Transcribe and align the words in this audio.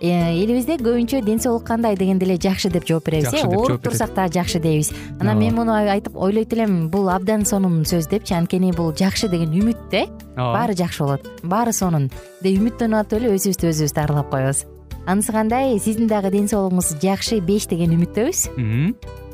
элибизде 0.00 0.78
көбүнчө 0.80 1.20
ден 1.24 1.40
соолук 1.40 1.66
кандай 1.68 1.96
дегенде 1.96 2.26
эле 2.26 2.38
жакшы 2.40 2.70
деп 2.70 2.86
жооп 2.88 3.06
беребиз 3.06 3.34
э? 3.34 3.44
ооруп 3.44 3.82
турсак 3.84 4.14
дагы 4.14 4.32
жакшы 4.38 4.58
дейбиз 4.58 4.92
анан 5.20 5.38
мен 5.38 5.54
муну 5.54 5.74
айтып 5.76 6.16
ойлойт 6.16 6.52
элем 6.52 6.88
бул 6.88 7.10
абдан 7.10 7.44
сонун 7.44 7.82
сөз 7.84 8.08
депчи 8.08 8.34
анткени 8.34 8.72
бул 8.72 8.94
жакшы 8.96 9.28
деген 9.28 9.52
үмүт 9.52 9.90
да 9.92 10.06
э 10.06 10.30
баары 10.36 10.74
жакшы 10.74 11.04
болот 11.04 11.26
баары 11.42 11.72
сонун. 11.72 12.10
Деп 12.42 12.58
үмүттөнүп 12.58 13.00
атып 13.04 13.20
эле 13.20 13.34
өзүбүздү 13.36 13.70
өзүбүз 13.72 13.94
дарылап 13.96 14.30
коебуз. 14.32 14.64
Анысы 15.06 15.32
кандай? 15.32 15.78
Сиздин 15.80 16.08
дагы 16.08 16.30
ден 16.30 16.48
соолугуңуз 16.48 16.94
жакшы 17.02 17.40
беш 17.44 17.66
деген 17.70 17.96
үмүттөбүз 17.96 18.46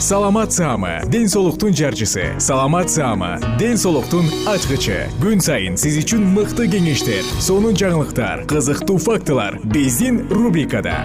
саламат 0.00 0.50
саама 0.50 1.02
ден 1.12 1.28
соолуктун 1.28 1.74
жарчысы. 1.74 2.40
Саламат 2.40 2.90
саама 2.90 3.38
ден 3.58 3.76
соолуктун 3.76 4.24
ачкычы. 4.48 5.10
Күн 5.20 5.42
сайын 5.44 5.76
сиз 5.76 5.98
үчүн 6.00 6.24
мыкты 6.24 6.64
кеңештер 6.72 7.20
сонун 7.36 7.76
жаңылыктар 7.76 8.46
кызыктуу 8.48 8.96
фактылар 8.96 9.58
биздин 9.60 10.22
рубрикада. 10.32 10.96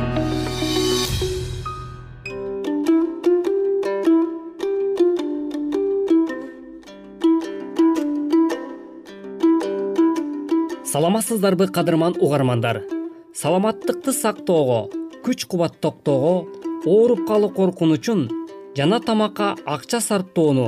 Саламатсыздарбы 10.86 11.68
кадырман 11.68 12.16
угармандар. 12.22 12.86
Саламаттыкты 13.36 14.14
сактоого 14.14 14.88
күч 15.28 15.44
кубат 15.52 15.82
токтоого 15.82 16.48
ооруп 16.86 17.28
калуу 17.28 17.50
коркунучун 17.50 18.45
жана 18.78 19.00
тамакка 19.00 19.54
акча 19.66 20.02
сарптоону 20.04 20.66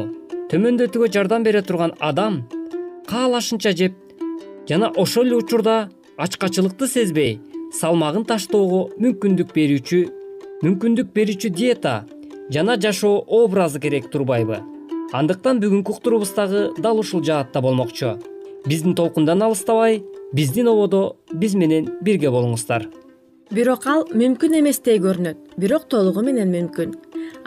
төмөндөтүүгө 0.51 1.07
жардам 1.12 1.44
бере 1.44 1.62
турган 1.69 1.91
адам 2.09 2.38
каалашынча 3.09 3.73
жеп 3.79 3.97
жана 4.69 4.91
ошол 5.03 5.28
эле 5.28 5.40
учурда 5.41 5.75
ачкачылыкты 6.25 6.88
сезбей 6.88 7.34
салмагын 7.79 8.23
таштоого 8.29 8.85
мүмкүндүк 9.03 9.51
берүүчү 9.57 10.00
мүмкүндүк 10.63 11.09
берүүчү 11.18 11.51
диета 11.57 11.97
жана 12.50 12.78
жашоо 12.79 13.25
образы 13.28 13.79
керек 13.84 14.07
турбайбы. 14.12 14.62
Андыктан 15.12 15.59
бүгүнкү 15.59 15.97
уктуруубуз 15.97 16.31
дагы 16.35 16.62
дал 16.79 17.00
ушул 17.00 17.24
жаатта 17.24 17.62
болмокчу. 17.62 18.16
Биздин 18.66 18.95
толкундан 18.95 19.44
алыстабай 19.44 20.01
биздин 20.34 20.68
ободо 20.72 21.18
биз 21.34 21.56
менен 21.56 21.91
бирге 22.01 22.31
болуңуздар 22.31 22.88
бирок 23.51 23.85
ал 23.87 24.05
мүмкүн 24.11 24.59
эместей 24.59 24.99
көрүнөт. 24.99 25.37
Бирок 25.57 25.87
толугу 25.89 26.23
менен 26.25 26.51
мүмкүн. 26.51 26.95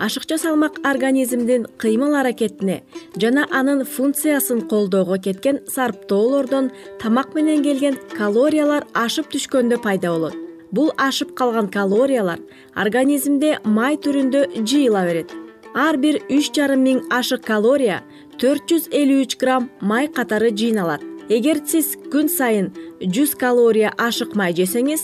Ашыкча 0.01 0.39
салмак 0.39 0.79
организмдин 0.85 1.67
кыймыл 1.79 2.15
аракетине 2.21 2.83
жана 3.17 3.47
анын 3.51 3.85
функциясын 3.85 4.63
колдоого 4.69 5.19
кеткен 5.19 5.61
сарптоолордон 5.69 6.71
тамак 7.01 7.35
менен 7.35 7.63
келген 7.63 7.99
калориялар 8.17 8.87
ашып 8.95 9.29
түшкөндө 9.33 9.81
пайда 9.83 10.15
болот. 10.15 10.37
Бул 10.73 10.93
ашып 10.97 11.35
калган 11.35 11.69
калориялар 11.69 12.41
организмде 12.75 13.59
май 13.65 13.97
түрүндө 13.97 14.65
жыйыла 14.65 15.05
берет. 15.05 15.35
Ар 15.75 15.97
бир 15.97 16.23
үч 16.31 16.55
жарым 16.57 16.83
миң 16.87 17.05
ашык 17.11 17.45
калория 17.47 18.03
төрт 18.41 18.67
жүз 18.71 18.91
элүү 18.91 19.27
үч 19.27 19.37
грамм 19.39 19.71
май 19.81 20.09
катары 20.09 20.51
жыйналат 20.51 21.10
эгер 21.31 21.61
сиз 21.71 21.93
күн 22.11 22.27
сайын 22.27 22.69
жүз 23.15 23.37
калория 23.39 23.93
ашык 24.03 24.33
май 24.39 24.55
жесеңиз 24.59 25.03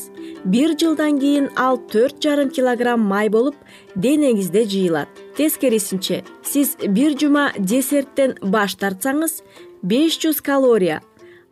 бир 0.52 0.72
жылдан 0.80 1.20
кийин 1.22 1.46
ал 1.64 1.78
төрт 1.92 2.18
жарым 2.24 2.50
килограмм 2.50 3.04
май 3.12 3.28
болуп 3.30 3.54
денеңизде 3.94 4.64
жыйылат. 4.72 5.08
Тескерисинче 5.36 6.24
сиз 6.42 6.76
бир 6.96 7.14
жума 7.20 7.52
десерттен 7.58 8.34
баш 8.42 8.74
тартсаңыз 8.80 9.42
беш 9.82 10.18
жүз 10.24 10.42
калория 10.42 11.00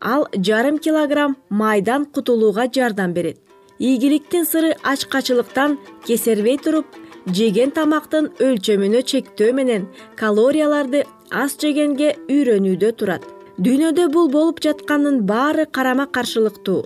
ал 0.00 0.26
жарым 0.34 0.78
килограмм 0.78 1.36
майдан 1.50 2.04
кутулууга 2.04 2.66
жардам 2.66 3.14
берет. 3.14 3.38
Ийгиликтин 3.78 4.44
сыры 4.44 4.74
ачкачылыктан 4.82 5.78
кесербей 6.06 6.58
туруп 6.58 6.86
жеген 7.26 7.70
тамактын 7.70 8.32
өлчөмүнө 8.42 9.06
чектөө 9.06 9.52
менен 9.54 9.86
калорияларды 10.18 11.06
аз 11.30 11.56
жегенге 11.62 12.14
үйрөнүүдө 12.28 12.92
турат 12.98 13.33
дүйнөдө 13.54 14.08
бул 14.10 14.28
болуп 14.30 14.58
жаткандын 14.64 15.20
баары 15.28 15.66
карама 15.66 16.06
каршылыктуу. 16.10 16.80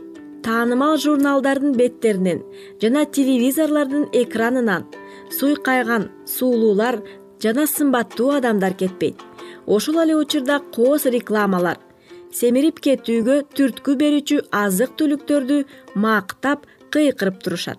Таанымал 0.45 0.99
журналдардын 1.01 1.73
беттеринен 1.77 2.43
жана 2.83 3.06
телевизорлордун 3.06 4.05
экранынан 4.12 4.84
суйкайган 5.39 6.11
суулуулар 6.27 7.01
жана 7.41 7.67
сымбаттуу 7.67 8.31
адамдар 8.37 8.75
кетпейт. 8.75 9.17
Ошол 9.67 10.03
эле 10.05 10.17
учурда 10.17 10.61
кооз 10.75 11.06
рекламалар 11.06 11.81
семирип 12.33 12.81
кетүүгө 12.85 13.41
түрткү 13.56 13.97
берүүчү 14.05 14.45
азык 14.53 14.93
түлүктөрдү 15.00 15.65
мактап 15.97 16.67
кыйкырып 16.93 17.43
турушат. 17.43 17.79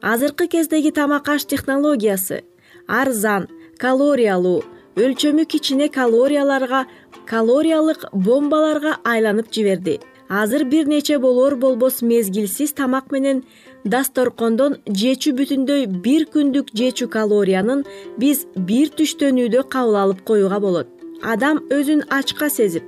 Азыркы 0.00 0.48
кездеги 0.48 0.90
тамак 0.90 1.28
аш 1.28 1.44
технологиясы 1.44 2.42
арзан 2.88 3.48
калориялуу 3.78 4.62
өлчөмү 4.96 5.44
кичине 5.46 5.88
калорияларга 5.92 6.86
калориялык 7.30 8.08
бомбаларга 8.12 8.96
айланып 9.04 9.52
жиберди. 9.54 10.00
Азыр 10.28 10.64
бир 10.64 10.86
нече 10.86 11.18
болор 11.18 11.54
болбос 11.56 12.02
мезгилсиз 12.02 12.72
тамак 12.72 13.12
менен 13.14 13.44
дасторкондон 13.84 14.76
жечү 15.02 15.32
бүтүндөй 15.38 15.86
бир 16.04 16.26
күндүк 16.34 16.72
жечү 16.80 17.06
калориянын 17.14 17.84
биз 18.18 18.46
бир 18.68 18.90
түштөнүүдө 18.98 19.62
кабыл 19.74 20.00
алып 20.02 20.24
коюуга 20.26 20.58
болот. 20.66 20.88
Адам 21.22 21.62
өзүн 21.70 22.02
ачка 22.18 22.50
сезип 22.50 22.84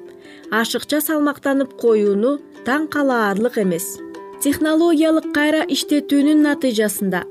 ашыкча 0.50 1.00
салмактанып 1.00 1.76
коюуну 1.80 2.38
таң 2.66 2.88
калаарлык 2.90 3.58
эмес. 3.62 3.98
Технологиялык 4.42 5.30
кайра 5.34 5.62
иштетүүнүн 5.76 6.42
натыйжасында 6.48 7.22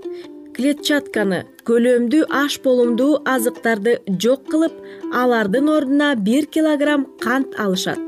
клетчатканы 0.55 1.43
көлөмдүү 1.67 2.27
аш 2.33 2.57
болумдуу 2.63 3.19
азыктарды 3.33 3.97
жок 4.23 4.47
кылып 4.51 4.77
алардын 5.21 5.69
ордуна 5.75 6.13
бир 6.27 6.47
килограмм 6.55 7.05
кант 7.21 7.57
алышат. 7.63 7.99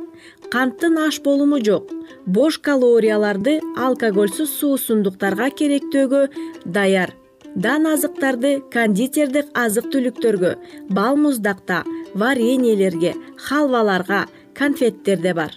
Канттын 0.54 0.98
аш 1.08 1.20
болуму 1.26 1.60
жок. 1.66 1.90
Бош 2.26 2.60
калорияларды 2.68 3.60
алкогольсуз 3.86 4.50
суусундуктарга 4.60 5.50
керектөөгө 5.60 6.22
даяр. 6.66 7.14
Дан 7.56 7.86
азыктарды 7.94 8.56
кондитердик 8.74 9.52
азык 9.54 9.90
түлүктөргө 9.94 10.56
бал 10.90 11.18
муздакта 11.18 11.84
вареньелерге 12.16 13.14
халваларга 13.48 14.26
конфеттерде 14.58 15.34
бар. 15.34 15.52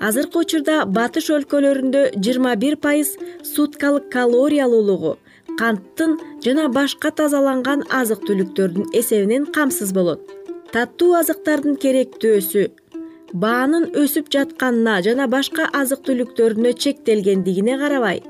Азыркы 0.00 0.40
учурда 0.40 0.84
батыш 0.86 1.28
өлкөлөрүндө 1.30 2.00
жыйырма 2.16 2.56
бир 2.56 2.78
пайыз 2.84 3.12
суткалык 3.54 4.08
калориялуулугу 4.10 5.18
канттын 5.58 6.16
жана 6.44 6.68
башка 6.68 7.10
тазаланган 7.18 7.84
азык 8.00 8.24
түлүктөрдүн 8.28 8.94
эсебинен 8.98 9.46
камсыз 9.54 9.92
болот. 9.94 10.22
Таттуу 10.72 11.14
азыктардын 11.20 11.76
керектөөсү 11.82 12.64
баанын 13.42 13.84
өсүп 14.02 14.30
жатканына 14.34 14.96
жана 15.06 15.28
башка 15.34 15.68
азык 15.80 16.02
түлүктөрүнө 16.08 16.72
чектелгендигине 16.84 17.78
карабай 17.80 18.22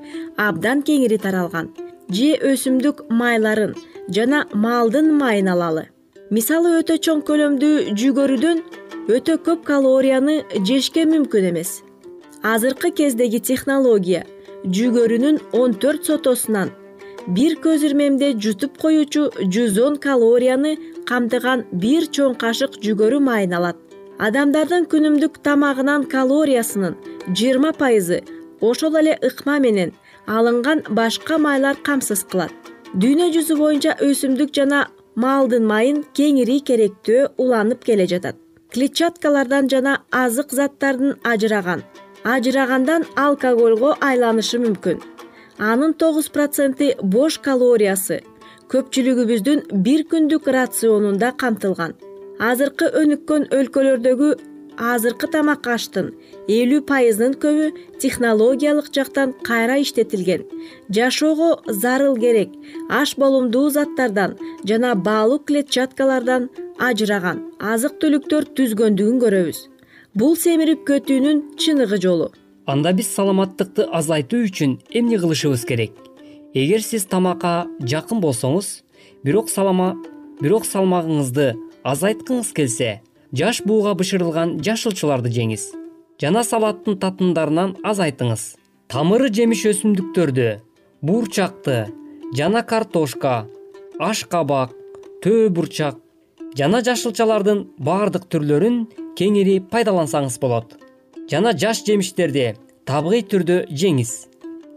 абдан 0.46 0.82
кеңири 0.86 1.18
таралган 1.22 1.70
же 2.16 2.34
өсүмдүк 2.52 3.06
майларын 3.20 3.74
жана 4.16 4.44
малдын 4.54 5.10
майын 5.18 5.48
алалы. 5.54 5.86
Мисалы 6.30 6.76
өтө 6.80 6.98
чоң 7.06 7.24
көлөмдүү 7.28 7.96
жүгөрүдөн 8.02 8.62
өтө 9.16 9.38
көп 9.46 9.64
калорияны 9.70 10.42
жешке 10.68 11.06
мүмкүн 11.08 11.48
эмес. 11.50 11.80
Азыркы 12.42 12.90
кездеги 12.90 13.40
технология 13.40 14.26
жүгөрүнүн 14.64 15.40
он 15.58 15.74
төрт 15.74 16.06
сотосунан 16.06 16.70
бир 17.26 17.56
көз 17.64 17.86
ирмемде 17.86 18.32
жутуп 18.44 18.78
коюучу 18.82 19.28
жүз 19.54 19.80
он 19.86 19.96
калорияны 19.96 20.76
камтыган 21.06 21.64
бир 21.72 22.08
чоң 22.18 22.36
кашык 22.44 22.78
жүгөрү 22.84 23.20
майын 23.30 23.56
алат 23.58 23.76
адамдардын 24.28 24.86
күнүмдүк 24.92 25.38
тамагынын 25.46 26.06
калориясынын 26.14 26.96
жыйырма 27.28 27.72
пайызы 27.78 28.22
ошол 28.60 28.96
эле 29.00 29.18
ыкма 29.28 29.58
менен 29.58 29.92
алынган 30.26 30.82
башка 30.88 31.38
майлар 31.38 31.76
камсыз 31.82 32.24
кылат. 32.30 32.52
Дүйнө 32.94 33.30
жүзү 33.34 33.56
боюнча 33.58 33.96
өсүмдүк 34.06 34.52
жана 34.54 34.86
малдын 35.16 35.66
майын 35.66 36.02
кеңири 36.16 36.60
керектөө 36.68 37.32
уланып 37.42 37.84
келе 37.84 38.06
жатат. 38.06 38.36
Клетчаткалардан 38.72 39.68
жана 39.68 39.98
азык 40.10 40.52
заттардан 40.58 41.16
ажыраган 41.24 41.82
ажырагандан 42.24 43.04
алкогольго 43.16 43.96
айланышы 44.00 44.60
мүмкүн 44.62 45.00
анын 45.58 45.92
тогуз 45.94 46.28
проценти 46.28 46.94
бош 47.02 47.38
калориясы. 47.38 48.22
Көпчүлүгүбүздүн 48.72 49.66
бир 49.84 50.06
күндүк 50.10 50.48
рационунда 50.56 51.32
камтылган. 51.36 51.92
Азыркы 52.40 52.88
өнүккөн 53.00 53.50
өлкөлөрдөгү 53.58 54.30
азыркы 54.78 55.28
тамак 55.34 55.66
аштын 55.74 56.08
элүү 56.48 56.80
пайызынын 56.88 57.36
көбү 57.44 57.66
технологиялык 58.00 58.88
жактан 58.96 59.34
кайра 59.48 59.76
иштетилген. 59.84 60.46
Жашоого 60.90 61.62
зарыл 61.68 62.16
керек. 62.16 62.50
Аш 62.88 63.16
болумдуу 63.16 63.68
заттардан 63.70 64.38
жана 64.64 64.94
баалуу 64.94 65.38
клетчаткалардан 65.38 66.48
ажыраган. 66.78 67.44
Азык 67.60 68.00
түлүктөр 68.00 68.48
түзгөндүгүн 68.56 69.20
көрөбүз. 69.24 69.58
Бул 70.14 70.36
семирип 70.36 70.86
кетүүнүн 70.88 71.44
чыныгы 71.60 72.00
жолу 72.00 72.32
анда 72.66 72.92
биз 72.92 73.08
саламаттыкты 73.10 73.88
азайтуу 73.90 74.44
үчүн 74.46 74.78
эмне 74.90 75.18
кылышыбыз 75.18 75.64
керек? 75.66 75.92
Эгер 76.54 76.82
сиз 76.84 77.06
тамакка 77.10 77.66
жакын 77.80 78.20
болсоңуз 78.22 78.82
бирок 79.24 79.50
салама 79.50 79.94
бирок 80.40 80.66
салмагыңызды 80.68 81.52
азайткыңыз 81.82 82.52
келсе 82.54 82.90
жаш 83.34 83.62
бууга 83.66 83.94
бышырылган 83.98 84.60
жашылчаларды 84.62 85.32
жеңиз. 85.34 85.72
Жана 86.20 86.44
салаттын 86.46 86.98
татымдарынан 87.02 87.78
азайтыңыз. 87.82 88.52
Тамыры 88.92 89.32
жемиш 89.32 89.64
өсүмдүктөрдү 89.72 90.48
буурчакты 91.02 91.88
жана 92.36 92.62
картошка 92.62 93.48
аш 93.98 94.22
кабак 94.30 94.76
төө 95.24 95.48
бурчак 95.56 95.98
жана 96.58 96.82
жашылчалардын 96.86 97.64
баардык 97.78 98.28
түрлөрүн 98.30 98.78
кеңири 99.18 99.58
пайдалансаңыз 99.72 100.38
болот 100.42 100.76
жана 101.30 101.52
жаш 101.56 101.84
жемиштерди 101.86 102.54
табигый 102.86 103.22
түрдө 103.22 103.58
жеңиз. 103.70 104.28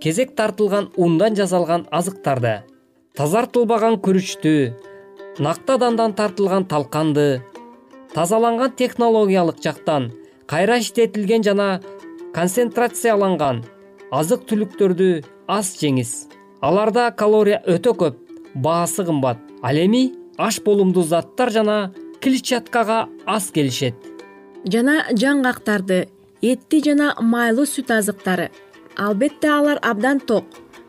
Кезек 0.02 0.36
тартылган 0.36 0.92
ундан 0.96 1.36
жасалган 1.36 1.88
азыктарды 1.92 2.62
тазартылбаган 3.18 3.96
күрүчтү 4.04 4.54
нактадандан 5.40 6.14
тартылган 6.14 6.66
талканды 6.66 7.42
тазаланган 8.14 8.72
технологиялык 8.72 9.62
жактан 9.64 10.12
кайра 10.48 10.80
иштетилген 10.80 11.44
жана 11.44 11.70
концентрацияланган 12.36 13.64
азык 14.12 14.46
түлүктөрдү 14.50 15.24
аз 15.48 15.76
жеңиз. 15.80 16.28
Аларда 16.62 17.10
калория 17.12 17.62
өтө 17.68 17.96
көп 18.00 18.20
баасы 18.56 19.06
кымбат 19.08 19.40
ал 19.62 19.78
эми 19.78 20.12
аш 20.38 20.62
болумдуу 20.64 21.04
заттар 21.04 21.52
жана 21.52 21.94
клетчаткага 22.22 23.08
аз 23.26 23.52
келишет. 23.52 23.96
Жана 24.66 25.06
жаңгактарды 25.12 26.08
этти 26.42 26.82
жана 26.84 27.16
майлуу 27.22 27.66
сүт 27.66 27.92
азыктары. 27.92 28.52
Албетте 28.96 29.50
алар 29.50 29.80
абдан 29.82 30.20
ток 30.20 30.46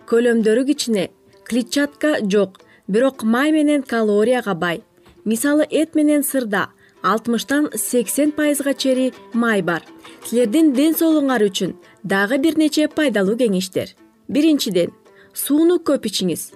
көлөмдөрү 0.07 0.65
кичине 0.69 1.11
клетчатка 1.49 2.19
жок 2.23 2.61
бирок 2.89 3.23
май 3.23 3.53
менен 3.53 3.83
калорияга 3.83 4.55
бай. 4.55 4.83
Мисалы 5.25 5.67
эт 5.71 5.95
менен 5.95 6.23
сырда 6.23 6.69
алтымыштан 7.03 7.71
сексен 7.75 8.33
пайызга 8.33 8.75
чейин 8.75 9.13
май 9.33 9.63
бар. 9.63 9.83
Силердин 10.25 10.73
ден 10.73 10.95
соолугуңар 10.95 11.47
үчүн 11.49 11.75
дагы 12.03 12.39
бир 12.39 12.59
нече 12.59 12.89
пайдалуу 12.89 13.37
кеңештер. 13.37 13.95
Биринчиден 14.29 14.93
сууну 15.35 15.79
көп 15.79 16.07
ичиңиз. 16.11 16.53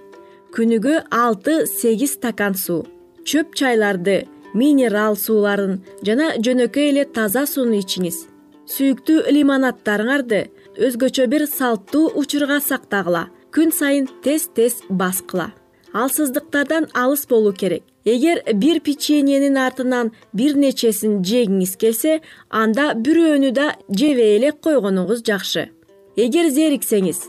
Күнүгө 0.55 1.05
алты 1.11 1.67
сегиз 1.67 2.17
стакан 2.19 2.55
суу. 2.55 2.87
Чөп 3.25 3.55
чайларды 3.55 4.25
минерал 4.55 5.17
сууларын 5.17 5.83
жана 6.07 6.35
жөнөкөй 6.39 6.91
эле 6.91 7.05
таза 7.05 7.47
сууну 7.47 7.79
ичиңиз 7.79 8.27
сүйүктүү 8.70 9.31
лимонаддарыңарды 9.34 10.40
өзгөчө 10.87 11.26
бир 11.32 11.46
салттуу 11.50 12.11
учурга 12.20 12.61
сактагыла. 12.62 13.28
Күн 13.50 13.72
сайын 13.75 14.06
тез 14.25 14.46
тез 14.55 14.78
баскыла. 14.88 15.50
Алсыздыктардан 15.93 16.87
алыс 16.94 17.26
болуу 17.26 17.52
керек. 17.52 17.82
Эгер 18.05 18.43
бир 18.55 18.81
печеньенин 18.81 19.58
артынан 19.58 20.12
бир 20.32 20.55
нечесин 20.56 21.20
жегиңиз 21.26 21.75
келсе 21.76 22.20
анда 22.49 22.94
бирөөнү 22.94 23.50
да 23.52 23.75
жебей 23.90 24.37
эле 24.38 24.52
койгонуңуз 24.52 25.26
жакшы. 25.26 25.69
Эгер 26.17 26.49
зериксеңиз 26.55 27.26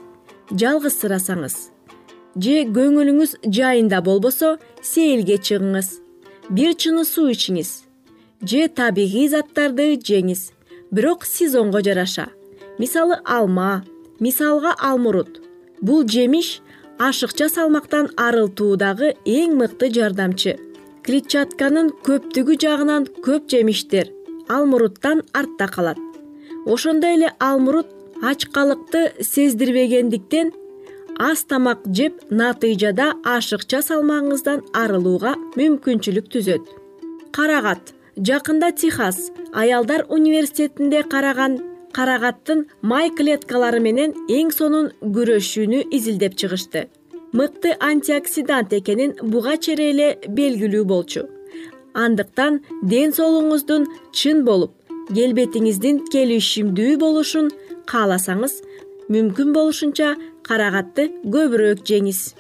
жалгызсырасаңыз 0.52 1.58
же 2.36 2.64
көңүлүңүз 2.76 3.36
жайында 3.44 4.00
болбосо 4.06 4.58
сейилге 4.82 5.38
чыгыңыз. 5.38 6.00
Бир 6.50 6.74
чыны 6.76 7.06
суу 7.06 7.32
ичиңиз. 7.32 7.84
Же 8.42 8.68
табигый 8.68 9.28
заттарды 9.30 9.96
жеңиз 10.00 10.52
бирок 10.92 11.26
сезонго 11.26 11.82
жараша. 11.82 12.28
Мисалы 12.78 13.18
алма 13.26 13.84
мисалга 14.20 14.76
алмурут. 14.78 15.42
Бул 15.82 16.04
жемиш 16.08 16.62
ашыкча 17.00 17.50
салмактан 17.50 18.12
арылтуудагы 18.18 19.16
эң 19.26 19.56
мыкты 19.60 19.90
жардамчы. 19.96 20.58
Клетчатканын 21.02 21.90
көптүгү 22.06 22.60
жагынан 22.62 23.08
көп 23.26 23.48
жемиштер 23.50 24.12
алмуруттан 24.50 25.24
артта 25.34 25.68
калат. 25.68 25.98
Ошондой 26.66 27.16
эле 27.16 27.32
алмурут 27.40 27.88
ачкалыкты 28.22 29.24
сездирбегендиктен 29.24 30.52
аз 31.18 31.44
тамак 31.44 31.80
жеп 31.86 32.22
натыйжада 32.30 33.14
ашыкча 33.24 33.82
салмагыңыздан 33.88 34.62
арылууга 34.74 35.34
мүмкүнчүлүк 35.56 36.30
түзөт. 36.34 36.62
Карагат 37.32 37.96
жакында 38.18 38.72
техас 38.76 39.32
аялдар 39.54 40.06
университетинде 40.10 41.04
караган 41.04 41.60
карагаттын 41.94 42.66
май 42.82 43.10
клеткалары 43.10 43.80
менен 43.80 44.14
эң 44.30 44.52
сонун 44.56 44.92
күрөшүүнү 45.02 45.86
изилдеп 45.92 46.36
чыгышты. 46.40 46.88
Мыкты 47.32 47.76
антиоксидант 47.80 48.74
экенин 48.74 49.16
буга 49.22 49.56
чейин 49.58 49.80
эле 49.80 50.08
белгилүү 50.28 50.84
болчу. 50.86 51.28
Андыктан 51.94 52.62
ден 52.84 53.12
соолугуңуздун 53.16 53.88
чын 54.16 54.44
болуп 54.46 54.76
келбетиңиздин 55.16 56.06
келишимдүү 56.12 56.98
болушун 57.00 57.50
кааласаңыз 57.92 58.62
мүмкүн 59.12 59.52
болушунча 59.56 60.16
карагатты 60.48 61.10
көбүрөөк 61.24 61.84
жеңиз. 61.88 62.32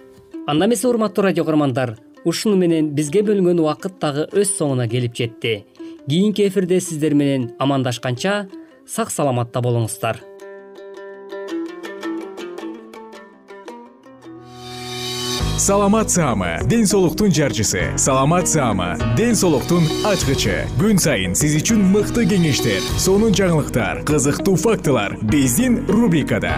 Анда 0.47 0.67
эмесе 0.67 0.87
урматтуу 0.87 1.27
радио 1.27 1.43
көгөрмандар 1.43 1.97
ушуну 2.25 2.55
менен 2.57 2.91
бизге 2.95 3.23
бөлүнгөн 3.25 3.61
убакыт 3.63 3.99
дагы 4.01 4.27
өз 4.31 4.53
соңуна 4.57 4.87
келип 4.89 5.15
жетти. 5.17 5.65
Кийинки 6.07 6.47
эфирде 6.47 6.81
сиздер 6.81 7.13
менен 7.13 7.51
амандашканча 7.59 8.47
сак 8.87 9.11
саламатта 9.11 9.61
болуңуздар. 9.61 10.21
Саламат 15.61 16.09
саама 16.09 16.57
ден 16.65 16.87
соолуктун 16.89 17.29
жарчысы. 17.31 17.93
Саламат 17.95 18.49
саама 18.49 18.97
ден 19.15 19.35
соолуктун 19.35 19.85
ачкычы. 20.09 20.65
Күн 20.81 20.97
сайын 20.97 21.37
сиз 21.37 21.53
үчүн 21.59 21.85
мыкты 21.93 22.25
кеңештер 22.25 22.81
сонун 22.97 23.37
жаңылыктар 23.37 24.01
кызыктуу 24.09 24.57
фактылар. 24.57 25.19
Биздин 25.21 25.83
рубрикада 25.85 26.57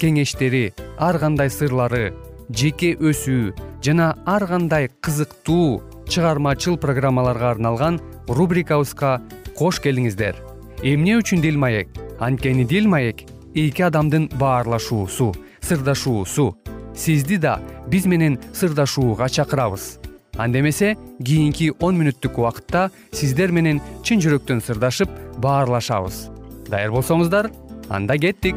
кеңештери 0.00 0.72
ар 0.98 1.18
кандай 1.18 1.50
сырлары 1.50 2.12
жеке 2.50 2.94
өсүү 2.94 3.54
жана 3.84 4.14
ар 4.26 4.46
кандай 4.46 4.90
кызыктуу 5.00 5.82
чыгармачыл 6.08 6.76
программаларга 6.78 7.50
арналган 7.50 8.00
рубрикабызга 8.28 9.20
кош 9.56 9.80
келиңиздер. 9.82 10.36
Эмне 10.82 11.16
үчүн 11.18 11.40
дил 11.42 11.58
маек? 11.58 11.88
Анткени 12.20 12.64
дил 12.64 12.88
маек 12.88 13.24
эки 13.54 13.82
адамдын 13.82 14.30
баарлашуусу 14.38 15.34
сырдашуусу. 15.60 16.56
Сизди 16.94 17.36
да 17.36 17.60
биз 17.88 18.06
менен 18.06 18.38
сырдашууга 18.52 19.28
чакырабыз. 19.28 19.98
Анда 20.36 20.60
эмесе 20.60 20.96
кийинки 21.18 21.72
он 21.80 21.98
мүнөттүк 21.98 22.38
убакытта 22.38 22.90
сиздер 23.12 23.52
менен 23.52 23.80
чын 24.04 24.20
жүрөктөн 24.20 24.62
сырдашып 24.64 25.10
баарлашабыз. 25.40 26.28
Даяр 26.68 26.92
болсоңуздар 26.92 27.50
анда 27.88 28.18
кеттик 28.18 28.56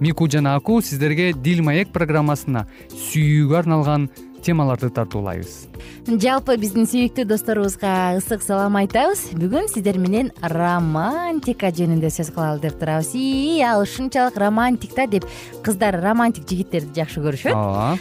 мику 0.00 0.28
жана 0.30 0.56
аку 0.56 0.80
сиздерге 0.82 1.32
дил 1.32 1.62
маек 1.62 1.92
программасына 1.92 2.66
сүйүүгө 2.90 3.58
арналган 3.60 4.08
темаларды 4.42 4.90
тартуулайбыз. 4.90 5.68
Жалпы 6.10 6.56
биздин 6.60 6.86
сүйүктүү 6.88 7.24
досторубузга 7.28 8.16
ысык 8.18 8.42
салам 8.42 8.76
айтабыз. 8.80 9.30
Бүгүн 9.38 9.68
сиздер 9.70 9.98
менен 10.00 10.30
романтика 10.42 11.70
жөнүндө 11.76 12.10
сөз 12.12 12.32
кылалы 12.34 12.60
деп 12.64 12.78
турабыз. 12.80 13.12
Ии 13.14 13.60
ал 13.62 13.82
ушунчалык 13.84 14.36
романтик 14.40 14.96
да 14.96 15.06
деп 15.06 15.26
кыздар 15.62 16.00
романтик 16.02 16.48
жигиттерди 16.48 16.96
жакшы 16.96 17.22
көрүшөт. 17.22 17.54
Ооба. 17.54 17.98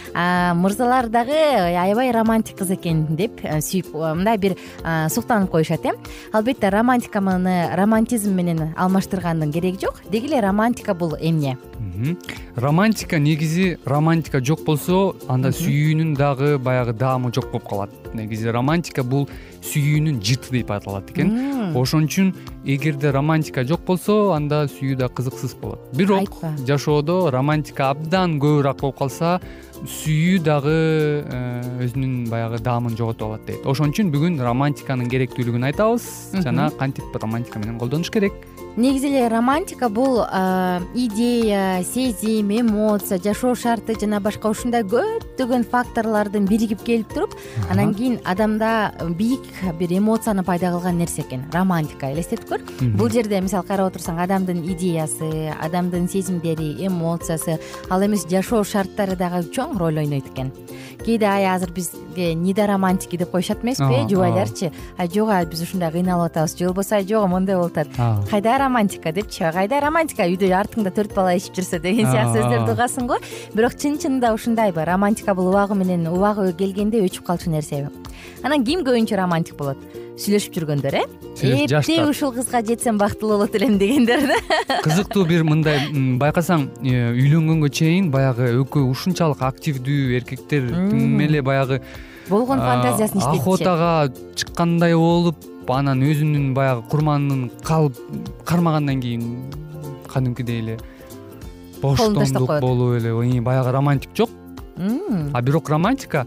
Мырзалар 0.59 1.09
дагы 1.11 1.37
аябай 1.37 2.11
романтик 2.15 2.57
кыз 2.59 2.73
экен 2.75 3.05
деп 3.19 3.43
э, 3.43 3.59
сүйүп 3.59 3.93
мындай 3.93 4.37
бир 4.37 4.57
суктанып 4.83 5.51
коюшат 5.51 5.85
э. 5.85 5.93
Албетте 6.33 6.69
романтиканы 6.69 7.75
романтизм 7.75 8.33
менен 8.33 8.73
алмаштыргандын 8.77 9.51
кереги 9.51 9.85
жок. 9.85 10.01
Деги 10.09 10.31
эле 10.31 10.39
романтика 10.41 10.93
бул 10.93 11.15
эмне? 11.19 11.57
Романтика 12.55 13.19
негизи 13.19 13.77
романтика 13.85 14.39
жок 14.39 14.63
болсо 14.65 15.15
анда 15.27 15.51
сүйүүнүн 15.55 16.13
дагы 16.29 16.57
баягы 16.61 16.93
даамы 16.93 17.31
жок 17.33 17.49
болуп 17.51 17.67
калат 17.69 17.89
негизи 18.13 18.51
романтика 18.51 19.03
бул 19.03 19.27
сүйүүнүн 19.65 20.19
жыты 20.23 20.59
деп 20.59 20.71
аталат 20.71 21.11
экен. 21.11 21.73
Ошон 21.77 22.07
үчүн 22.07 22.33
эгерде 22.65 23.11
романтика 23.11 23.63
жок 23.67 23.85
болсо 23.87 24.33
анда 24.35 24.65
сүйүү 24.71 24.99
да 24.99 25.09
кызыксыз 25.09 25.55
болот. 25.61 25.81
Бирок 25.95 26.41
жашоодо 26.67 27.29
романтика 27.31 27.89
абдан 27.93 28.39
көбүрөөк 28.41 28.81
болуп 28.81 28.99
калса 28.99 29.39
сүйүү 29.79 30.39
дагы 30.43 30.75
э, 31.23 31.83
өзүнүн 31.85 32.29
баягы 32.31 32.59
даамын 32.63 32.97
жоготуп 32.99 33.29
алат 33.29 33.45
дейт. 33.47 33.65
Ошон 33.65 33.93
үчүн 33.93 34.11
бүгүн 34.11 34.39
романтиканын 34.43 35.11
керектүүлүгүн 35.11 35.69
айтабыз. 35.71 36.07
Жана 36.43 36.69
кантип 36.79 37.15
романтика 37.15 37.61
менен 37.63 37.79
колдонуш 37.79 38.11
керек? 38.11 38.35
Негизи 38.79 39.07
эле 39.07 39.27
романтика 39.27 39.89
бул 39.89 40.21
идея 40.95 41.83
сезим 41.83 42.51
эмоция 42.51 43.19
жашоо 43.19 43.55
шарты 43.55 43.95
жана 43.99 44.19
башка 44.23 44.51
ушундай 44.51 44.83
көптөгөн 44.83 45.65
факторлордун 45.67 46.45
биригип 46.47 46.83
келип 46.85 47.11
туруп 47.11 47.35
анан 47.71 47.95
кийин 47.99 48.19
адамда 48.23 48.93
бийик 49.19 49.43
бир 49.75 49.91
эмоцияны 49.91 50.43
пайда 50.47 50.69
кылган 50.71 50.97
нерсе 50.97 51.21
экен 51.25 51.41
романтика 51.51 52.07
элестетип 52.13 52.47
көр 52.47 52.61
бул 52.95 53.09
жерде 53.11 53.41
мисалы 53.43 53.67
карап 53.67 53.91
отурсаң 53.91 54.21
адамдын 54.23 54.61
идеясы 54.71 55.51
адамдын 55.59 56.07
сезимдери 56.07 56.77
эмоциясы 56.87 57.57
ал 57.89 58.05
эмес 58.05 58.23
жашоо 58.31 58.63
шарттары 58.63 59.17
дагы 59.19 59.43
чоң 59.51 59.75
роль 59.81 59.99
ойнойт 59.99 60.31
экен. 60.31 60.53
Кээде 61.03 61.27
ай 61.27 61.49
азыр 61.51 61.73
бизге 62.19 62.35
недоромантики 62.35 63.17
деп 63.17 63.31
коюшат 63.31 63.63
эмеспи? 63.63 63.83
Э 63.83 64.07
жубайларчы. 64.07 64.71
ай 64.97 65.09
жок 65.09 65.29
ай 65.29 65.45
биз 65.45 65.61
ушундай 65.61 65.91
кыйналып 65.91 66.31
атабыз. 66.31 66.57
Же 66.57 66.65
болбосо 66.65 66.95
ай 66.95 67.07
жок 67.07 67.27
моундай 67.27 67.55
болуп 67.55 67.77
атат. 67.77 67.87
Кайда 68.29 68.57
романтика 68.57 69.11
депчи? 69.11 69.43
Кайда 69.51 69.79
романтика? 69.79 70.23
Үйдө 70.23 70.51
артыңда 70.51 70.91
төрт 70.91 71.15
бала 71.15 71.35
ичип 71.35 71.55
жүрсө 71.55 71.79
деген 71.79 72.11
сыяктуу 72.11 72.43
сөздөрдү 72.43 72.73
угасың 72.75 73.07
го. 73.07 73.17
Бирок 73.53 73.75
чын 73.75 73.97
чынында 73.97 74.33
ушундайбы 74.33 74.85
романтика 74.85 75.33
бул 75.33 75.47
убагы 75.47 75.75
менен 75.75 76.07
убагы 76.07 76.53
келгенде 76.53 76.99
өчүп 76.99 77.23
калчу 77.23 77.49
нерсеби. 77.49 77.89
Анан 78.43 78.65
ким 78.65 78.83
көбүнчө 78.83 79.15
романтик 79.15 79.55
болот 79.55 79.77
сүйлөшүп 80.19 80.57
жүргөндөр 80.57 80.97
э? 80.99 81.03
Эптеп 81.39 82.09
ушул 82.09 82.33
кызга 82.35 82.61
жетсем 82.65 82.97
бактылуу 82.99 83.37
болот 83.37 83.55
элем 83.55 83.77
дегендер 83.79 84.25
да? 84.27 84.37
Кызыктуу 84.85 85.23
бир 85.29 85.45
мындай 85.47 85.87
байкасаң 86.19 86.67
э, 86.83 87.13
үйлөнгөнгө 87.13 87.71
чейин 87.79 88.09
баягы 88.11 88.51
экөө 88.59 88.89
ушунчалык 88.91 89.41
активдүү 89.47 90.17
эркектер 90.19 90.67
тим 90.91 91.23
эле 91.23 91.41
баягы 91.45 91.79
болгон 92.29 92.59
фантазиясын 92.59 93.21
иштейт 93.21 93.41
охотага 93.41 93.91
чыккандай 94.35 94.97
болуп 94.99 95.47
анан 95.69 96.03
өзүнүн 96.03 96.51
баягы 96.57 96.83
курманын 96.91 97.47
калып 97.63 97.97
кармагандан 98.49 99.01
кийин 99.01 99.25
кадимкидей 100.09 100.59
эле 100.63 100.77
боштондук 101.81 102.59
болуп 102.59 102.99
эле 102.99 103.41
баягы 103.41 103.71
романтик 103.71 104.11
жок. 104.15 104.29
А 105.33 105.41
бирок 105.41 105.69
романтика 105.69 106.25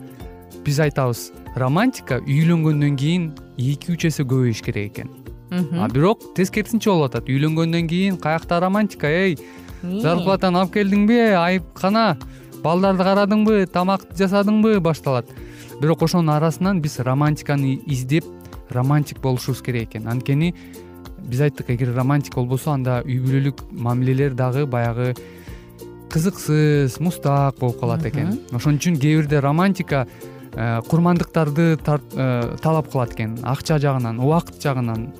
биз 0.65 0.79
айтабыз 0.81 1.31
романтика 1.57 2.21
үйлөнгөндөн 2.25 2.97
кийин 2.97 3.25
эки 3.61 3.93
үч 3.93 4.07
эсе 4.09 4.25
көбөйүш 4.25 4.63
керек 4.65 4.93
экен. 4.93 5.11
А 5.53 5.89
бирок 5.93 6.23
тескерисинче 6.37 6.91
болуп 6.91 7.11
атат. 7.11 7.29
Үйлөнгөндөн 7.29 7.89
кийин 7.89 8.17
каякта 8.17 8.61
романтика 8.63 9.11
эй 9.11 9.37
зарплатаны 9.83 10.63
алып 10.63 10.79
келдиңби 10.79 11.19
айыпкана 11.37 12.17
балдарды 12.65 13.05
карадыңбы 13.05 13.67
тамакты 13.73 14.17
жасадыңбы 14.23 14.79
башталат. 14.81 15.29
Бирок 15.81 16.03
ошонун 16.07 16.33
арасынан 16.33 16.81
биз 16.81 16.99
романтиканы 17.01 17.81
издеп 17.87 18.25
романтик 18.71 19.21
болушубуз 19.21 19.61
керек 19.63 19.91
экен. 19.91 20.09
Анткени 20.09 20.55
биз 21.19 21.41
айттык 21.45 21.71
эгер 21.71 21.93
романтика 21.95 22.41
болбосо 22.41 22.73
анда 22.73 23.03
үй 23.05 23.21
бүлөлүк 23.21 23.67
мамилелер 23.73 24.33
дагы 24.33 24.65
баягы 24.67 25.13
кызыксыз 26.09 27.01
муздак 27.01 27.59
болуп 27.61 27.81
калат 27.81 28.07
экен. 28.07 28.39
Ошон 28.53 28.81
үчүн 28.81 28.97
кээ 28.97 29.21
бирде 29.21 29.41
романтика 29.41 30.07
Э, 30.07 30.32
курмандыктарды 30.55 31.77
э, 31.77 32.57
талап 32.63 32.91
кылат 32.93 33.15
экен. 33.15 33.39
Акча 33.43 33.79
жагынан 33.79 34.21
убакыт 34.21 34.63
жагынан 34.63 35.13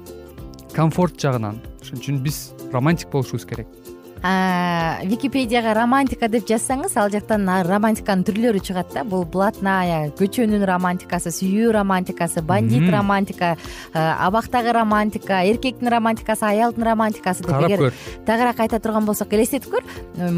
комфорт 0.75 1.21
жагынан. 1.21 1.61
Ошон 1.81 1.99
үчүн 1.99 2.21
биз 2.23 2.53
романтик 2.73 3.11
болушубуз 3.11 3.47
керек 3.47 3.82
википедияга 4.23 5.75
романтика 5.75 6.29
деп 6.31 6.47
жазсаңыз 6.47 6.95
ал 7.01 7.11
жактан 7.11 7.49
романтиканын 7.67 8.23
түрлөрү 8.23 8.61
чыгат 8.63 8.93
да. 8.95 9.03
Бул 9.03 9.25
блатная 9.27 10.13
көчөнүн 10.19 10.63
романтикасы 10.69 11.33
сүйүү 11.35 11.73
романтикасы 11.75 12.43
бандит 12.47 12.87
романтика 12.93 13.57
абактагы 13.93 14.73
романтика 14.77 15.43
эркектин 15.51 15.91
романтикасы 15.91 16.47
аялдын 16.53 16.87
романтикасы 16.87 17.43
деп 17.43 17.67
эгер 17.67 17.93
тагыраак 18.27 18.61
айта 18.63 18.79
турган 18.79 19.05
болсок 19.11 19.33
элестетип 19.35 19.75
көр. 19.75 19.83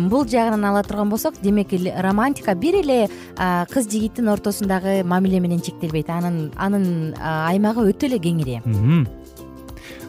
Бул 0.09 0.25
жагынан 0.25 0.65
ала 0.65 0.83
турган 0.83 1.13
болсок 1.13 1.35
демек 1.43 1.69
романтика 2.01 2.55
бир 2.55 2.81
эле 2.81 3.09
кыз 3.37 3.91
жигиттин 3.91 4.33
ортосундагы 4.33 5.03
мамиле 5.05 5.41
менен 5.41 5.61
чектелбейт. 5.61 6.09
Анын 6.09 6.51
анын 6.57 7.15
аймагы 7.21 7.85
өтө 7.93 8.09
эле 8.09 8.19
кеңири. 8.19 8.63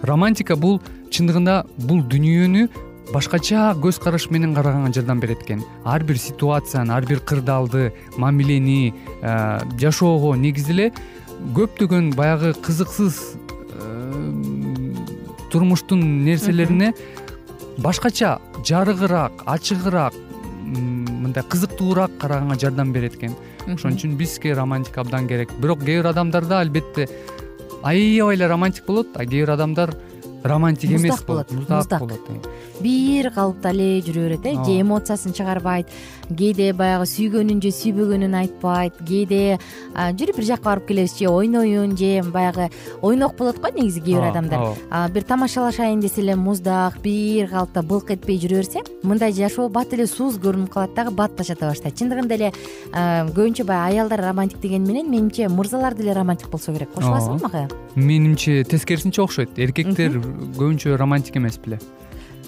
Романтика 0.06 0.56
бул 0.56 0.80
чындыгында 1.10 1.66
бул 1.88 2.04
дүнүйөнү 2.04 2.68
башкача 3.14 3.74
көз 3.82 4.00
караш 4.02 4.30
менен 4.30 4.56
караганга 4.56 4.94
жардам 4.94 5.20
берет 5.20 5.44
экен. 5.44 5.64
Ар 5.84 6.04
бир 6.04 6.18
ситуацияны 6.18 6.94
ар 6.94 7.06
бир 7.06 7.20
кырдаалды 7.20 7.94
мамилени 8.18 8.94
э, 9.22 9.60
жашоого 9.80 10.36
негизи 10.36 10.72
эле 10.74 10.92
көптөгөн 11.56 12.14
баягы 12.16 12.54
кызыксыз 12.54 13.38
э, 13.74 14.94
турмуштун 15.52 16.24
нерселерине 16.26 16.94
башкача 17.78 18.40
жарыгыраак 18.66 19.44
ачыгыраак 19.46 20.14
мындай 20.66 21.44
кызыктуураак 21.44 22.18
караганга 22.18 22.60
жардам 22.60 22.92
берет 22.94 23.16
экен. 23.16 23.36
Ошон 23.68 23.94
үчүн 23.94 24.18
бизге 24.18 24.54
романтика 24.54 25.02
абдан 25.02 25.28
керек. 25.28 25.52
Бирок 25.60 25.84
кээ 25.84 26.02
бир 26.02 26.12
адамдарда 26.12 26.60
албетте 26.60 27.10
аябай 27.84 28.36
эле 28.36 28.48
романтик 28.48 28.86
болот 28.86 29.08
а 29.16 29.26
кээ 29.26 29.46
бир 29.46 29.52
адамдар 29.52 29.96
романтик 30.46 30.92
эмес 30.92 31.02
муздак 31.02 31.26
болот 31.26 31.52
муздак 31.52 32.00
болот 32.00 32.22
бир 32.82 33.32
калыпта 33.32 33.72
эле 33.74 34.02
жүрө 34.02 34.38
берет 34.38 34.46
э 34.46 34.54
же 34.64 34.80
эмоциясын 34.82 35.34
чыгарбайт 35.34 35.88
кээде 36.30 36.74
баягы 36.74 37.06
сүйгөнүн 37.10 37.62
же 37.62 37.72
сүйбөгөнүн 37.74 38.36
айтпайт 38.42 39.00
кээде 39.02 39.58
жүрүп 39.96 40.38
бир 40.38 40.46
жака 40.46 40.70
барып 40.70 40.88
келебиз 40.88 41.18
же 41.18 41.30
ойноюн 41.30 41.96
же 41.98 42.22
баягы 42.30 42.70
ойнок 43.02 43.36
болот 43.38 43.60
го 43.60 43.70
негизи 43.74 44.02
кээ 44.02 44.20
бир 44.20 44.30
адамдар. 44.30 44.76
бир 45.12 45.24
тамашалашайын 45.24 46.00
десе 46.00 46.22
эле 46.22 46.36
муздак 46.36 47.02
бир 47.02 47.50
калыпта 47.50 47.82
былк 47.82 48.12
этпей 48.12 48.38
жүрө 48.38 48.62
берсе 48.62 48.84
мындай 49.04 49.32
жашоо 49.32 49.70
бат 49.70 49.94
эле 49.94 50.08
сууз 50.08 50.38
көрүнүп 50.38 50.70
калат 50.70 50.94
дагы 50.94 51.12
батташата 51.12 51.70
баштайт. 51.70 51.96
Чындыгында 51.98 52.36
эле 52.36 52.52
көбүнчө 52.92 53.66
баягы 53.66 53.96
аялдар 53.96 54.22
романтик 54.30 54.60
деген 54.60 54.84
менен 54.84 55.10
менимче 55.10 55.48
мырзалар 55.50 55.96
деле 55.96 56.14
романтик 56.14 56.50
болсо 56.50 56.74
керек. 56.74 56.94
Кошуласызбы 56.94 57.40
мага 57.42 57.68
менимче 57.96 58.64
тескерисинче 58.64 59.22
окшойт. 59.22 59.58
Эркектер 59.58 60.22
көбүнчө 60.36 60.98
романтик 61.00 61.38
эмес 61.42 61.60
беле 61.62 61.80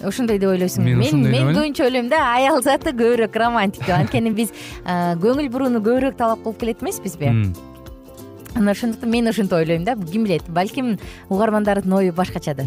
ошондой 0.04 0.38
деп 0.38 0.52
ойлойсуңбу 0.52 0.98
мен 0.98 1.24
мен 1.30 1.48
көбүнчө 1.54 1.88
ойлойм 1.88 2.10
да 2.12 2.20
аял 2.34 2.60
заты 2.62 2.92
көбүрөөк 2.92 3.38
романтик. 3.42 3.86
Деп 3.86 3.96
анткени 4.02 4.34
биз 4.34 4.52
көңүл 4.86 5.50
бурууну 5.52 5.82
көбүрөөк 5.82 6.18
талап 6.18 6.44
кылып 6.44 6.62
келет 6.62 6.84
эмеспизби? 6.84 7.32
Анан 8.54 8.72
ошондуктан 8.72 9.10
мен 9.10 9.28
ушинтип 9.28 9.52
ойлойм 9.52 9.84
да 9.84 9.94
ким 9.94 10.24
билет 10.24 10.48
балким 10.48 10.96
угармандардын 11.28 11.92
ою 11.92 12.12
башкачадыр 12.12 12.66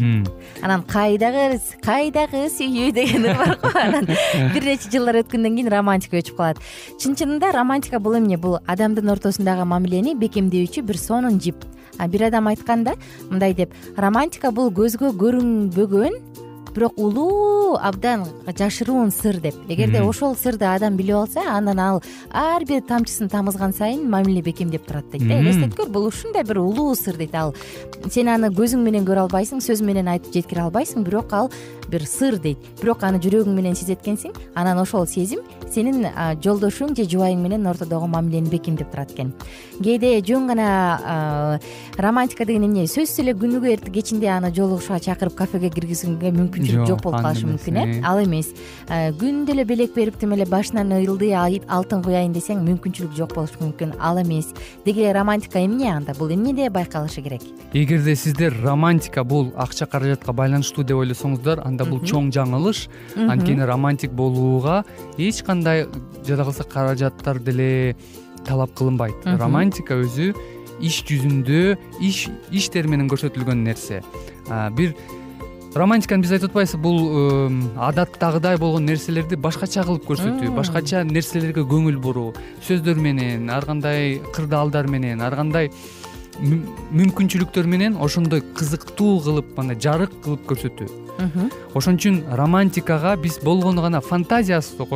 анан 0.62 0.84
кайдагы 0.88 1.58
кайдагы 1.84 2.46
сүйүү 2.54 2.92
деген 2.94 3.26
ыр 3.26 3.36
бар 3.36 3.58
го 3.60 3.72
анан 3.74 4.06
бир 4.06 4.64
нече 4.64 4.92
жылдар 4.92 5.20
өткөндөн 5.24 5.58
кийин 5.58 5.68
романтика 5.72 6.20
өчүп 6.22 6.36
калат. 6.38 6.62
Чын 7.02 7.18
чынында 7.18 7.52
романтика 7.52 7.98
бул 7.98 8.16
эмне? 8.16 8.38
Бул 8.38 8.60
адамдын 8.66 9.10
ортосундагы 9.16 9.66
мамилени 9.68 10.14
бекемдөөчү 10.14 10.86
бир 10.86 10.98
сонун 10.98 11.40
жип 11.40 11.66
бир 12.08 12.28
адам 12.28 12.48
айткан 12.48 12.84
да 12.84 12.94
мындай 13.30 13.54
деп. 13.54 13.74
Романтика 13.96 14.50
бул 14.50 14.72
көзгө 14.72 15.12
көрүнбөгөн 15.20 16.18
бирок 16.74 16.96
улуу 16.96 17.61
абдан 17.80 18.24
жашыруун 18.46 19.10
сыр 19.10 19.40
деп. 19.40 19.54
Эгерде 19.68 20.02
ошол 20.02 20.36
сырды 20.36 20.64
адам 20.64 20.96
билип 20.96 21.16
алса 21.16 21.40
андан 21.56 21.78
ал 21.78 22.02
ар 22.30 22.64
бир 22.64 22.82
тамчысын 22.82 23.28
тамызган 23.28 23.72
сайын 23.72 24.08
мамиле 24.10 24.42
бекемдеп 24.42 24.86
турат 24.86 25.10
дейт 25.10 25.28
да. 25.28 25.40
Элестеткүл 25.40 25.88
бул 25.88 26.06
ушундай 26.06 26.44
бир 26.44 26.58
улуу 26.58 26.94
сыр 26.94 27.16
дейт. 27.16 27.34
Ал 27.34 27.54
сен 28.10 28.28
аны 28.28 28.50
көзүң 28.50 28.82
менен 28.82 29.06
көрө 29.06 29.26
албайсың 29.26 29.60
сөз 29.62 29.82
менен 29.82 30.08
айтып 30.08 30.32
жеткире 30.34 30.62
албайсың 30.66 31.04
бирок 31.04 31.32
ал 31.32 31.50
бир 31.88 32.06
сыр 32.06 32.38
дейт. 32.38 32.58
Бирок 32.80 33.02
аны 33.02 33.18
жүрөгүң 33.22 33.54
менен 33.54 33.74
сезет 33.74 34.02
экенсиң 34.02 34.32
анан 34.54 34.78
ошол 34.78 35.06
сезим 35.06 35.40
сенин 35.72 36.06
жолдошуң 36.42 36.96
же 36.96 37.04
жубайың 37.08 37.40
менен 37.40 37.66
ортодогу 37.66 38.06
мамилени 38.06 38.50
бекемдеп 38.50 38.90
турат 38.90 39.12
экен. 39.12 39.32
Кээде 39.82 40.20
жөн 40.20 40.46
гана 40.48 41.60
романтика 41.98 42.44
деген 42.44 42.64
эмне? 42.66 42.84
Сөзсүз 42.86 43.20
эле 43.22 43.32
күнүгө 43.32 43.72
эртең 43.72 43.92
кечинде 43.94 44.28
аны 44.28 44.52
жолугушууга 44.54 45.00
чакырып 45.00 45.34
кафеге 45.36 45.70
киргизүүгө 45.72 46.32
мүмкүнчүлүк 46.36 46.86
жок 46.88 47.02
болуп 47.02 47.22
калышы 47.24 47.46
мүмкүн 47.48 47.61
э 47.68 48.00
ал 48.02 48.22
эмес. 48.22 48.52
Күндө 48.88 49.52
эле 49.52 49.64
белек 49.64 49.94
берип 49.94 50.18
тим 50.18 50.32
эле 50.32 50.44
башынан 50.44 50.92
ыйылдый 50.92 51.32
алтын 51.68 52.02
куяйын 52.02 52.32
десең 52.32 52.62
мүмкүнчүлүк 52.66 53.14
жок 53.16 53.34
болушу 53.34 53.60
мүмкүн 53.60 53.94
ал 54.00 54.18
эмес. 54.18 54.52
Деги 54.84 55.00
эле 55.00 55.12
романтика 55.12 55.58
эмне 55.58 55.90
анда? 55.90 56.14
Бул 56.18 56.30
эмнеде 56.30 56.70
байкалышы 56.70 57.22
керек? 57.22 57.42
Эгерде 57.72 58.16
сиздер 58.16 58.54
романтика 58.62 59.24
бул 59.24 59.52
акча 59.56 59.86
каражатка 59.86 60.32
байланыштуу 60.32 60.84
деп 60.84 60.96
ойлосоңуздар 60.96 61.62
анда 61.64 61.84
бул 61.84 62.00
чоң 62.00 62.32
жаңылыш 62.32 62.88
анткени 63.16 63.64
романтик 63.64 64.12
болууга 64.12 64.84
эч 65.18 65.42
кандай 65.42 65.86
жада 66.26 66.44
калса 66.44 66.64
каражаттар 66.64 67.38
деле 67.38 67.96
талап 68.46 68.74
кылынбайт. 68.74 69.24
Романтика 69.38 69.94
өзү 69.94 70.32
иш 70.82 71.02
жүзүндө 71.06 71.76
иш 72.02 72.26
иштер 72.50 72.88
менен 72.90 73.08
көрсөтүлгөн 73.10 73.62
нерсе. 73.64 74.02
Бир 74.76 74.96
романтиканы 75.74 76.22
биз 76.22 76.32
айтып 76.36 76.50
атпайбызбы 76.50 76.80
бул 76.82 76.98
адаттагыдай 77.80 78.58
болгон 78.60 78.84
нерселерди 78.86 79.38
башкача 79.40 79.84
кылып 79.86 80.04
көрсөтүү 80.10 80.52
башкача 80.56 81.02
нерселерге 81.08 81.64
көңүл 81.68 81.96
буруу 82.02 82.34
сөздөр 82.66 83.00
менен 83.00 83.48
ар 83.50 83.64
кандай 83.64 84.18
кырдаалдар 84.34 84.90
менен 84.92 85.22
ар 85.24 85.36
кандай 85.38 85.70
мүмкүнчүлүктөр 86.40 87.68
менен 87.68 87.96
ошондой 88.00 88.42
кызыктуу 88.56 89.20
кылып 89.24 89.52
мындай 89.56 89.76
жарык 89.80 90.14
кылып 90.24 90.46
көрсөтүү. 90.48 90.88
Ошон 91.76 91.98
үчүн 92.00 92.22
романтикага 92.36 93.14
биз 93.20 93.38
болгону 93.44 93.82
гана 93.84 94.00
фантазиябызды 94.00 94.86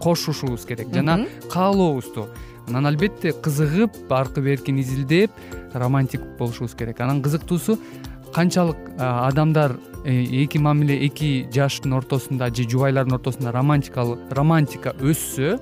кошушубуз 0.00 0.64
керек. 0.64 0.94
Жана 0.94 1.26
каалообузду. 1.50 2.28
Анан 2.68 2.86
албетте 2.86 3.32
кызыгып 3.32 4.12
аркы 4.14 4.40
беркин 4.40 4.78
изилдеп 4.78 5.30
романтик 5.74 6.22
болушубуз 6.38 6.74
керек. 6.78 7.00
Анан 7.00 7.20
кызыктуусу 7.20 7.78
канчалык 8.34 8.76
адамдар 8.98 9.76
э, 10.04 10.42
эки 10.42 10.58
мамиле 10.58 11.06
эки 11.06 11.46
жаштын 11.54 11.92
ортосунда 11.94 12.50
же 12.54 12.68
жубайлардын 12.68 13.14
ортосунда 13.14 13.52
романтика 13.52 14.94
өссө 14.98 15.58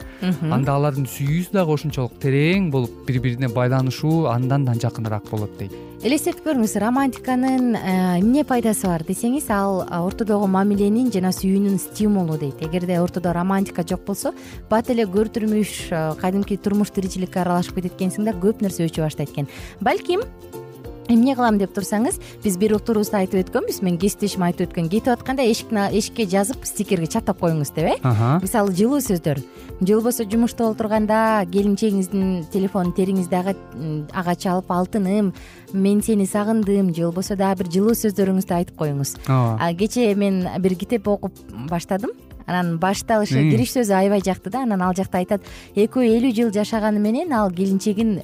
анда 0.50 0.76
алардын 0.78 1.04
сүйүүсү 1.04 1.52
дагы 1.52 1.76
ошончолук 1.76 2.16
терең 2.22 2.70
болуп 2.72 3.04
бири 3.06 3.20
бирине 3.20 3.52
байланышуу 3.52 4.26
андан 4.32 4.64
да 4.64 4.74
жакыныраак 4.74 5.28
болот 5.30 5.52
дейт. 5.58 5.76
Элестетип 6.02 6.42
көрүңүз 6.46 6.78
романтиканын 6.82 7.76
э, 7.76 7.92
эмне 8.22 8.42
пайдасы 8.48 8.88
бар 8.88 9.04
десеңиз 9.06 9.50
ал 9.54 9.85
ортодогу 10.00 10.48
мамиленин 10.50 11.12
жана 11.14 11.30
сүйүүнүн 11.37 11.78
стимулу 11.78 12.40
дейт. 12.40 12.64
Эгерде 12.64 12.98
ортодо 12.98 13.35
романтика 13.37 13.85
жок 13.87 14.02
болсо 14.08 14.32
бат 14.70 14.90
эле 14.90 15.04
көртүрмүш 15.04 15.76
э, 15.92 16.02
кадимки 16.18 16.56
турмуш 16.56 16.90
тиричиликке 16.90 17.44
аралашып 17.44 17.78
кетет 17.78 18.00
экенсиң 18.00 18.26
да 18.26 18.35
көп 18.35 18.64
нерсе 18.64 18.88
өчө 18.88 19.04
баштайт 19.04 19.30
экен. 19.30 19.50
Балким 19.80 20.26
эмне 21.12 21.37
кылам 21.37 21.59
деп 21.61 21.75
турсаңыз 21.77 22.18
биз 22.42 22.57
бир 22.61 22.77
уктурубузда 22.77 23.22
айтып 23.22 23.42
өткөнбүз. 23.44 23.83
Менин 23.85 23.98
кесиптешим 24.03 24.44
айтып 24.46 24.70
өткөн 24.70 24.88
кетип 24.92 25.12
атканда 25.12 25.44
эшикке 25.44 26.27
жазып 26.27 26.64
стикерге 26.66 27.07
чаптап 27.07 27.40
коюңуз 27.42 27.75
деп 27.77 27.92
э? 27.92 27.96
Мисалы 28.42 28.75
жылуу 28.75 29.01
сөздөр. 29.05 29.42
Же 29.83 29.94
болбосо 29.94 30.25
жумушта 30.31 30.68
отурганда 30.70 31.44
келинчегиңиздин 31.51 32.46
телефонун 32.53 32.92
териңиз 32.94 33.29
дагы 33.29 33.57
ага 34.12 34.35
чалып 34.37 34.70
алтыным 34.70 35.33
мен 35.72 36.03
сени 36.03 36.27
сагындым. 36.27 36.94
Же 36.94 37.09
болбосо 37.09 37.37
дагы 37.37 37.64
бир 37.64 37.72
жылуу 37.72 37.96
сөздөрүңүздү 37.98 38.59
айтып 38.59 38.79
коюңуз. 38.79 39.16
Ооба. 39.27 39.72
Кечээ 39.79 40.14
мен 40.14 40.46
бир 40.62 40.77
китеп 40.79 41.09
окуп 41.09 41.35
баштадым 41.68 42.12
анан 42.46 42.78
башта 42.78 43.20
ошо 43.22 43.35
кириш 43.35 43.72
сөзү 43.76 43.94
аябай 43.96 44.22
жакты 44.24 44.50
да. 44.50 44.62
Анан 44.62 44.83
ал 44.83 44.94
жакта 44.94 45.18
айтат 45.18 45.42
экөө 45.74 46.07
элүү 46.18 46.33
жыл 46.37 46.52
жашаганы 46.52 47.00
менен 47.00 47.33
ал 47.33 47.50
келинчегин 47.50 48.22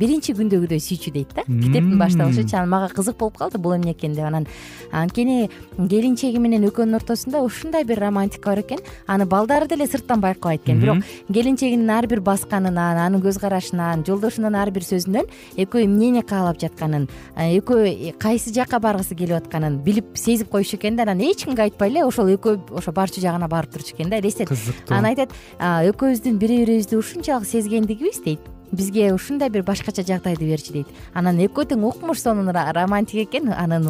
биринчи 0.00 0.34
күндөгүдөй 0.38 0.80
сүйчү 0.80 1.12
дейт 1.14 1.34
да. 1.34 1.44
Китептин 1.46 1.98
башталышычы 1.98 2.56
анан 2.56 2.68
мага 2.70 2.88
кызык 2.94 3.16
болуп 3.18 3.38
калды 3.38 3.58
бул 3.58 3.76
эмне 3.76 3.92
экен? 3.92 4.14
деп. 4.14 4.24
Анан 4.24 4.46
анткени 4.92 5.50
келинчеги 5.76 6.38
менен 6.38 6.64
экөөнүн 6.68 6.96
ортосунда 7.00 7.42
ушундай 7.42 7.84
бир 7.84 8.00
романтика 8.00 8.50
бар 8.50 8.60
экен. 8.60 8.78
Аны 9.06 9.26
балдары 9.26 9.68
деле 9.68 9.86
сырттан 9.86 10.20
байкабайт 10.20 10.62
экен 10.64 10.80
бирок 10.80 11.04
келинчегинин 11.32 11.90
ар 11.90 12.06
бир 12.06 12.20
басканынан 12.20 12.98
анын 12.98 13.22
көз 13.22 13.38
карашынан 13.40 14.04
жолдошунун 14.06 14.54
ар 14.54 14.70
бир 14.70 14.82
сөзүнөн 14.82 15.28
экөө 15.56 15.84
эмнени 15.84 16.22
каалап 16.22 16.58
жатканын 16.60 17.08
экөө 17.36 18.14
кайсы 18.18 18.52
жака 18.54 18.80
баргысы 18.80 19.14
келип 19.14 19.36
атканын 19.40 19.78
билип 19.84 20.16
сезип 20.16 20.50
коюшу 20.50 20.76
экен 20.76 20.96
да. 20.96 21.02
Анан 21.02 21.20
эч 21.20 21.44
кимге 21.44 21.62
айтпай 21.68 21.90
эле 21.90 22.04
ошол 22.04 22.32
экөө 22.34 22.78
ошо 22.78 22.92
жагына 23.18 23.48
барып 23.50 23.74
турчу 23.74 23.96
экен 23.96 24.10
да 24.10 24.20
элестет 24.20 24.46
кызыктуу. 24.46 24.94
Анан 24.94 25.10
айтат 25.10 25.34
экөөбүздүн 25.58 26.38
бири 26.38 26.60
бирибизди 26.62 26.94
ушунчалык 26.94 27.48
сезгендигибиз 27.48 28.22
дейт. 28.22 28.40
Бизге 28.70 29.12
ушундай 29.12 29.50
бир 29.50 29.64
башкача 29.66 30.04
жагдайды 30.06 30.46
берчү 30.46 30.72
дейт. 30.72 30.92
Анан 31.12 31.40
экөө 31.42 31.72
тең 31.72 31.82
укмуш 31.88 32.22
сонун 32.22 32.54
романтик 32.54 33.26
экен 33.26 33.50
анын 33.50 33.88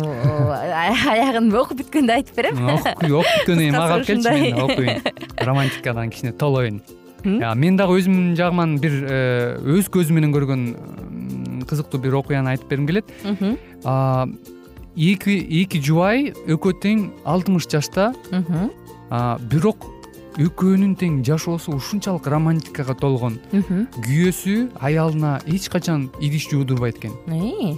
аягын 1.13 1.53
окуп 1.53 1.83
бүткөндө 1.83 2.17
айтып 2.17 2.41
берем. 2.41 2.63
Окуп 2.65 3.29
бүткөндөн 3.29 3.61
кийин 3.61 3.77
мага 3.77 3.99
алып 3.99 4.09
келчи 4.09 4.33
мен 4.41 4.63
окуйн 4.65 5.03
романтикадан 5.37 6.11
кичине 6.15 6.33
толоюн 6.33 6.81
мен 7.25 7.77
дагы 7.77 7.99
өзүмдүн 8.01 8.33
жагыман 8.39 8.79
бир 8.81 8.97
э, 9.05 9.59
өз 9.61 9.91
көзүм 9.93 10.17
менен 10.17 10.33
көргөн 10.33 10.65
кызыктуу 11.69 12.01
бир 12.01 12.17
окуяны 12.17 12.55
айтып 12.55 12.73
бергим 12.73 12.87
келет. 12.87 13.05
Эки 14.97 15.37
эки 15.63 15.79
жубай 15.79 16.33
экөө 16.51 16.75
тең 16.83 17.05
алтымыш 17.25 17.69
жашта 17.71 18.11
бирок 19.51 19.87
экөөнүн 20.39 20.97
тең 20.97 21.21
жашоосу 21.27 21.75
ушунчалык 21.77 22.27
романтикага 22.31 22.95
толгон 22.95 23.41
күйөөсү 23.53 24.57
аялына 24.81 25.39
эч 25.47 25.69
качан 25.69 26.11
идиш 26.21 26.49
жуудурбайт 26.51 26.99
экен. 27.03 27.17
Э? 27.27 27.77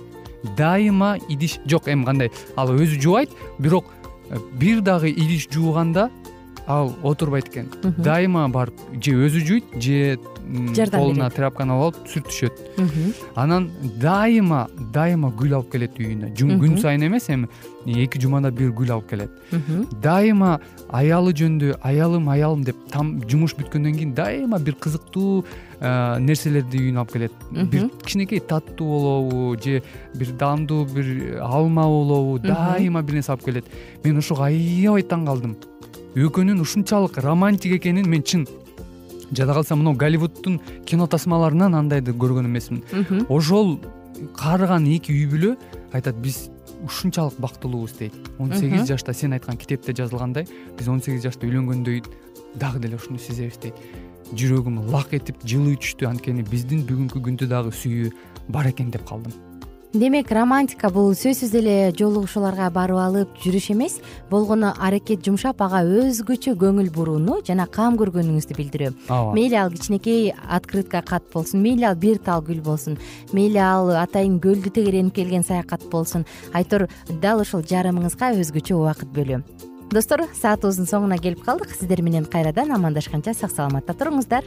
дайыма 0.56 1.18
идиш 1.28 1.58
жок 1.66 1.88
эми 1.88 2.04
кандай. 2.04 2.30
Ал 2.56 2.72
өзү 2.74 3.00
жубайт 3.00 3.30
бирок 3.58 3.86
э, 4.30 4.38
бир 4.52 4.80
дагы 4.80 5.10
идиш 5.10 5.48
жууганда 5.50 6.10
ал 6.66 6.92
отурбайт 7.02 7.48
экен. 7.48 7.68
Дайыма 7.98 8.48
барып 8.48 8.74
же 9.02 9.12
өзү 9.12 9.40
жуйт 9.46 9.64
же 9.80 10.18
жардам 10.74 11.00
колуна 11.00 11.30
тряпканы 11.30 11.72
алып 11.72 11.96
алып 11.96 12.08
сүртүшөт 12.10 12.52
анан 13.34 13.70
дайыма 14.00 14.68
дайыма 14.92 15.30
гүл 15.30 15.54
алып 15.54 15.72
келет 15.72 15.98
үйүнө. 15.98 16.32
Күн 16.36 16.78
сайын 16.82 17.06
эмес 17.06 17.28
эми 17.30 17.48
эки 17.86 18.20
жумада 18.20 18.50
бир 18.50 18.70
гүл 18.70 18.92
алып 18.92 19.10
келет. 19.10 19.30
Дайыма 20.02 20.60
аялы 20.90 21.32
жөнүндө 21.32 21.78
аялым 21.82 22.28
аялым 22.28 22.64
деп 22.64 22.76
там 22.90 23.20
жумуш 23.28 23.54
бүткөндөн 23.58 23.96
кийин 23.96 24.14
дайыма 24.14 24.58
бир 24.58 24.74
кызыктуу 24.74 25.44
нерселерди 25.80 26.78
үйүнө 26.78 27.02
алып 27.02 27.12
келет. 27.12 27.32
Бир 27.50 27.88
кичинекей 28.02 28.40
таттуу 28.40 28.86
болобу 28.86 29.56
же 29.62 29.82
бир 30.14 30.32
даамдуу 30.38 30.84
бир 30.86 31.38
алма 31.40 31.86
болобу 31.86 32.38
дайыма 32.38 33.02
бир 33.02 33.14
нерсе 33.14 33.32
алып 33.32 33.44
келет. 33.44 33.64
Мен 34.04 34.18
ошого 34.18 34.46
аябай 34.46 35.02
таң 35.02 35.26
калдым 35.26 35.56
экөөнүн 36.14 36.60
ушунчалык 36.60 37.16
романтик 37.24 37.78
экенин 37.78 38.08
мен 38.08 38.22
чын 38.22 38.46
жада 39.32 39.54
калса 39.54 39.76
мынау 39.76 39.94
голливуддун 39.96 40.60
кино 40.84 41.06
тасмаларынан 41.06 41.74
андайды 41.74 42.12
көргөн 42.12 42.46
эмесмин. 42.46 42.82
Ошол 43.28 43.78
каарыган 44.36 44.84
эки 44.92 45.12
үй 45.12 45.24
бүлө 45.30 45.56
айтат 45.92 46.16
биз 46.20 46.50
ушунчалык 46.84 47.38
бактылуубуз 47.38 47.92
дейт. 47.98 48.12
он 48.38 48.52
сегиз 48.52 48.86
жашта 48.86 49.14
сен 49.14 49.32
айткан 49.32 49.56
китепте 49.56 49.92
жазылгандай 49.92 50.46
биз 50.78 50.88
он 50.88 51.00
сегиз 51.00 51.22
жашта 51.22 51.46
үйлөнгөндөй 51.46 52.02
дагы 52.54 52.80
деле 52.80 52.96
ушуну 52.96 53.18
сезебиз 53.18 53.56
дейт. 53.56 53.74
Жүрөгүм 54.32 54.90
лак 54.92 55.14
этип 55.14 55.36
жылый 55.44 55.76
түштү 55.76 56.08
анткени 56.08 56.42
биздин 56.42 56.84
бүгүнкү 56.84 57.20
күндө 57.20 57.48
дагы 57.48 57.72
сүйүү 57.72 58.12
бар 58.48 58.68
экен 58.68 58.90
деп 58.90 59.04
калдым 59.08 59.32
демек 59.92 60.30
романтика 60.32 60.88
бул 60.92 61.12
сөзсүз 61.16 61.52
эле 61.58 61.74
жолугушууларга 61.96 62.70
барып 62.72 62.98
алып 62.98 63.34
жүрүш 63.42 63.68
эмес. 63.74 63.98
Болгону 64.30 64.72
аракет 64.80 65.24
жумшап 65.26 65.60
ага 65.64 65.82
өзгөчө 65.84 66.54
көңүл 66.60 66.88
бурууну 66.94 67.40
жана 67.46 67.66
кам 67.70 67.98
көргөнүңүздү 68.00 68.56
билдирүү. 68.56 68.92
Ооба. 69.08 69.34
Мейли 69.36 69.58
ал 69.60 69.72
кичинекей 69.72 70.32
открытка 70.48 71.02
кат 71.02 71.28
болсун 71.32 71.62
мейли 71.62 71.84
ал 71.84 71.96
бир 71.96 72.18
тал 72.18 72.40
гүл 72.42 72.62
болсун 72.64 72.98
мейли 73.32 73.60
ал 73.60 73.92
атайын 74.02 74.40
көлдү 74.40 74.72
тегеренип 74.72 75.14
келген 75.14 75.44
саякат 75.44 75.84
болсун. 75.90 76.24
Айтор 76.52 76.88
дал 77.20 77.44
ошол 77.44 77.60
жарымыңызга 77.60 78.32
өзгөчө 78.40 78.78
убакыт 78.80 79.12
бөлүү. 79.12 79.42
Достор 79.92 80.24
саатыбыздын 80.32 80.88
соңуна 80.88 81.20
келип 81.20 81.44
калдык. 81.44 81.74
Сиздер 81.76 82.00
менен 82.00 82.24
кайрадан 82.24 82.72
амандашканча 82.72 83.34
сак 83.36 83.52
саламатта 83.52 83.92
туруңуздар 83.92 84.46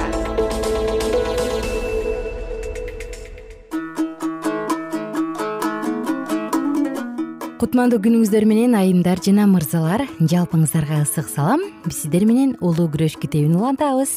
кутмандуу 7.61 7.99
күнүңүздөр 8.01 8.45
менен 8.49 8.71
айымдар 8.73 9.19
жана 9.21 9.43
мырзалар 9.45 10.01
жалпыңыздарга 10.17 11.03
ысык 11.03 11.27
салам. 11.29 11.61
Биз 11.85 11.99
сиздер 11.99 12.23
менен 12.25 12.55
улуу 12.57 12.87
күрөш 12.89 13.19
китебин 13.21 13.53
улантабыз. 13.59 14.15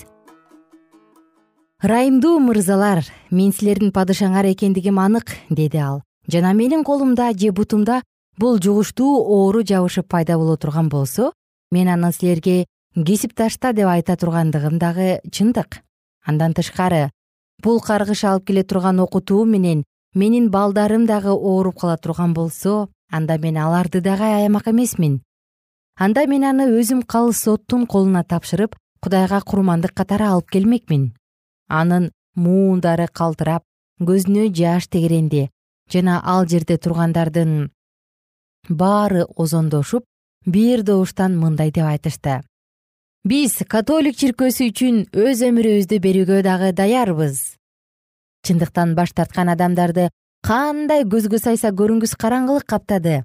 Ырайымдуу 1.84 2.38
мырзалар 2.40 3.02
мен 3.28 3.52
силердин 3.52 3.92
падышаңар 3.92 4.48
экендигим 4.54 4.96
анык 4.96 5.34
деди 5.50 5.76
ал. 5.76 6.00
Жана 6.26 6.54
менин 6.54 6.86
колумда 6.88 7.34
же 7.36 7.52
бутумда 7.52 8.00
бул 8.38 8.56
жугуштуу 8.56 9.20
оору 9.20 9.60
жабышып 9.60 10.08
пайда 10.08 10.38
боло 10.38 10.56
турган 10.56 10.88
болсо 10.88 11.32
мен 11.70 11.88
аны 11.88 12.12
силерге 12.12 12.64
кесип 12.96 13.34
ташта 13.34 13.74
деп 13.74 13.88
айта 13.92 14.16
тургандыгым 14.16 14.78
дагы 14.78 15.20
чындык. 15.30 15.82
Андан 16.24 16.54
тышкары 16.54 17.10
бул 17.62 17.82
каргыш 17.82 18.24
алып 18.24 18.46
келе 18.46 18.64
турган 18.64 19.00
окутуу 19.00 19.44
менен 19.44 19.84
менин 20.14 20.48
балдарым 20.48 21.04
дагы 21.04 21.28
ооруп 21.28 21.80
кала 21.80 21.98
турган 21.98 22.32
болсо 22.32 22.88
анда 23.16 23.38
мен 23.38 23.56
аларды 23.56 24.00
дагы 24.00 24.24
аямак 24.24 24.66
эмесмин. 24.68 25.22
Анда 25.96 26.26
мен 26.26 26.44
аны 26.44 26.66
өзүм 26.80 27.04
калыс 27.06 27.46
оттун 27.48 27.86
колуна 27.86 28.24
тапшырып 28.24 28.74
кудайга 29.00 29.40
курмандык 29.40 29.94
катары 29.94 30.26
алып 30.26 30.50
келмекмин. 30.50 31.12
Анын 31.68 32.10
муундары 32.34 33.06
калтырап 33.06 33.62
көзүнө 34.00 34.48
жаш 34.58 34.88
тегеренди 34.88 35.48
жана 35.92 36.20
ал 36.24 36.46
жерде 36.50 36.76
тургандардын 36.78 37.70
баары 38.68 39.24
озондошуп 39.36 40.04
бир 40.46 40.82
добуштан 40.82 41.38
мындай 41.38 41.70
деп 41.70 41.86
айтышты. 41.86 42.42
Биз 43.24 43.62
католик 43.68 44.16
чиркөөсү 44.20 44.70
үчүн 44.72 44.96
өз 45.12 45.44
өмүрүбүздү 45.46 46.00
берүүгө 46.06 46.42
дагы 46.42 46.72
даярбыз 46.76 47.54
чындыктан 48.44 48.94
баш 48.98 49.14
тарткан 49.16 49.48
адамдарды 49.48 50.10
кандай 50.44 51.06
көзгө 51.08 51.38
сайса 51.40 51.70
көрүнгүс 51.72 52.18
караңгылык 52.20 52.66
каптады. 52.68 53.22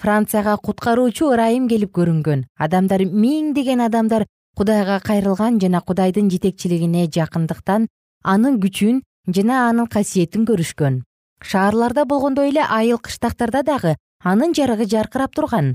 Францияга 0.00 0.54
куткаруучу 0.56 1.28
ырайым 1.34 1.66
келип 1.68 1.92
көрүнгөн. 1.92 2.46
Адамдар 2.56 3.04
миңдеген 3.04 3.82
адамдар 3.84 4.24
кудайга 4.56 4.96
кайрылган 5.04 5.60
жана 5.60 5.82
кудайдын 5.84 6.32
жетекчилигине 6.32 7.04
жакындыктан 7.12 7.86
анын 8.24 8.56
күчүн 8.64 9.02
жана 9.28 9.60
анын 9.68 9.92
касиетин 9.92 10.48
көрүшкөн. 10.48 11.02
Шаарларда 11.44 12.06
болгондой 12.08 12.48
эле 12.48 12.64
айыл 12.64 12.96
кыштактарда 12.96 13.62
дагы 13.62 13.96
анын 14.24 14.56
жарыгы 14.56 14.88
жаркырап 14.88 15.36
турган. 15.36 15.74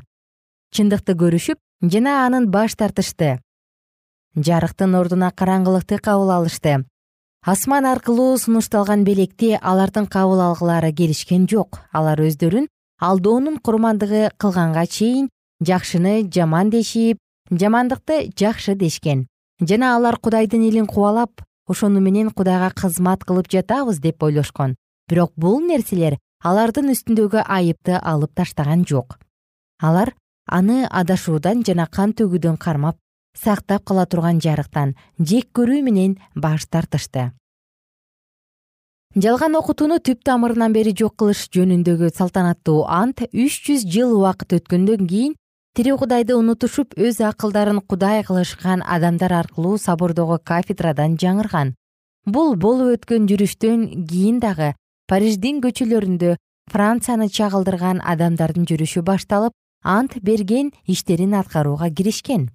Чындыкты 0.73 1.13
көрүшүп 1.13 1.61
жана 1.85 2.23
анын 2.25 2.49
баш 2.49 2.73
тартышты. 2.73 3.37
Жарыктын 4.33 4.97
ордуна 4.97 5.29
караңгылыкты 5.29 6.01
кабыл 6.01 6.33
алышты 6.33 6.79
асман 7.45 7.85
аркылуу 7.85 8.37
сунушталган 8.37 9.05
белекти 9.07 9.53
алардын 9.61 10.07
кабыл 10.07 10.41
алгылары 10.43 10.91
келишкен 10.91 11.47
жок. 11.47 11.79
Алар 11.93 12.19
өздөрүн 12.19 12.67
алдоонун 12.99 13.59
курмандыгы 13.63 14.31
кылганга 14.37 14.85
чейин 14.85 15.29
жакшыны 15.63 16.27
жаман 16.27 16.69
дешип 16.69 17.17
жамандыкты 17.49 18.31
жакшы 18.35 18.75
дешкен. 18.75 19.27
Жана 19.61 19.95
алар 19.95 20.17
кудайдын 20.17 20.67
элин 20.67 20.85
кубалап 20.85 21.41
ошону 21.67 22.01
менен 22.01 22.31
кудайга 22.31 22.71
кызмат 22.75 23.23
кылып 23.23 23.47
жатабыз 23.47 23.99
деп 23.99 24.21
ойлошкон. 24.23 24.75
Бирок 25.07 25.31
бул 25.35 25.61
нерселер 25.61 26.17
алардын 26.43 26.91
үстүндөгү 26.91 27.45
айыпты 27.47 27.99
алып 28.03 28.35
таштаган 28.35 28.83
жок. 28.85 29.17
Алар 29.81 30.13
аны 30.45 30.85
адашуудан 30.91 31.63
жана 31.63 31.87
кан 31.87 32.11
төгүүдөн 32.11 32.57
кармап 32.57 32.97
сактап 33.37 33.83
кала 33.85 34.05
турган 34.05 34.39
жарыктан 34.41 34.95
жек 35.19 35.49
көрүү 35.53 35.81
менен 35.83 36.17
баш 36.35 36.65
тартышты. 36.67 37.31
Жалган 39.15 39.55
окутууну 39.57 39.97
түп 40.05 40.21
тамырынан 40.23 40.73
бери 40.73 40.93
жок 40.93 41.15
кылыш 41.17 41.47
жөнүндөгү 41.55 42.11
салтанаттуу 42.13 42.83
ант 42.85 43.23
үч 43.33 43.55
жүз 43.65 43.85
жыл 43.89 44.11
убакыт 44.19 44.53
өткөндөн 44.59 45.07
кийин 45.09 45.33
тирүү 45.73 45.97
кудайды 46.03 46.35
унутушуп 46.37 46.93
өз 46.93 47.17
акылдарын 47.25 47.81
кудай 47.81 48.21
кылышкан 48.27 48.83
адамдар 48.85 49.33
аркылуу 49.33 49.79
собордогу 49.81 50.37
кафедрадан 50.43 51.17
жаңырган. 51.17 51.73
Бул 52.25 52.53
болуп 52.55 52.99
өткөн 52.99 53.25
жүрүштөн 53.31 54.05
кийин 54.05 54.37
дагы 54.43 54.75
париждин 55.09 55.63
көчөлөрүндө 55.65 56.35
францияны 56.69 57.29
чагылдырган 57.33 58.03
адамдардын 58.05 58.69
жүрүшү 58.69 59.01
башталып 59.01 59.57
ант 59.81 60.19
берген 60.21 60.69
иштерин 60.85 61.33
аткарууга 61.33 61.89
киришкен 61.89 62.51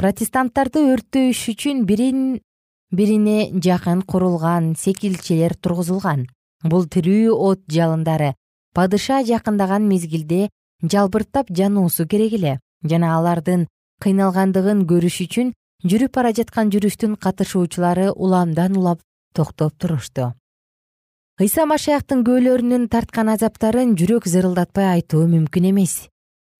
протестанттарды 0.00 0.80
өрттөш 0.94 1.40
үчүн 1.52 1.82
бирин 1.84 2.38
бирине 2.96 3.50
жакын 3.52 4.00
курулган 4.00 4.70
секилчелер 4.72 5.52
тургузулган. 5.60 6.22
Бул 6.64 6.86
тирүү 6.88 7.34
от 7.36 7.60
жалындары 7.68 8.30
падыша 8.72 9.20
жакындаган 9.28 9.84
мезгилде 9.90 10.48
жалбырттап 10.80 11.52
жануусу 11.52 12.08
керек 12.08 12.32
эле. 12.40 12.54
Жана 12.80 13.12
алардын 13.18 13.68
кыйналгандыгын 14.00 14.86
көрүш 14.88 15.20
үчүн 15.26 15.52
жүрүп 15.84 16.16
бара 16.16 16.32
жаткан 16.32 16.72
жүрүштүн 16.72 17.20
катышуучулары 17.20 18.08
уламдан 18.16 18.80
улап 18.80 19.04
токтоп 19.36 19.76
турушту. 19.76 20.32
Ыйса 21.36 21.68
машаяктын 21.68 22.24
күбөлөрүнүн 22.24 22.88
тарткан 22.88 23.28
азаптарын 23.36 23.98
жүрөк 24.00 24.24
зырылдатпай 24.32 24.94
айтуу 24.96 25.26
мүмкүн 25.28 25.74
эмес. 25.74 26.06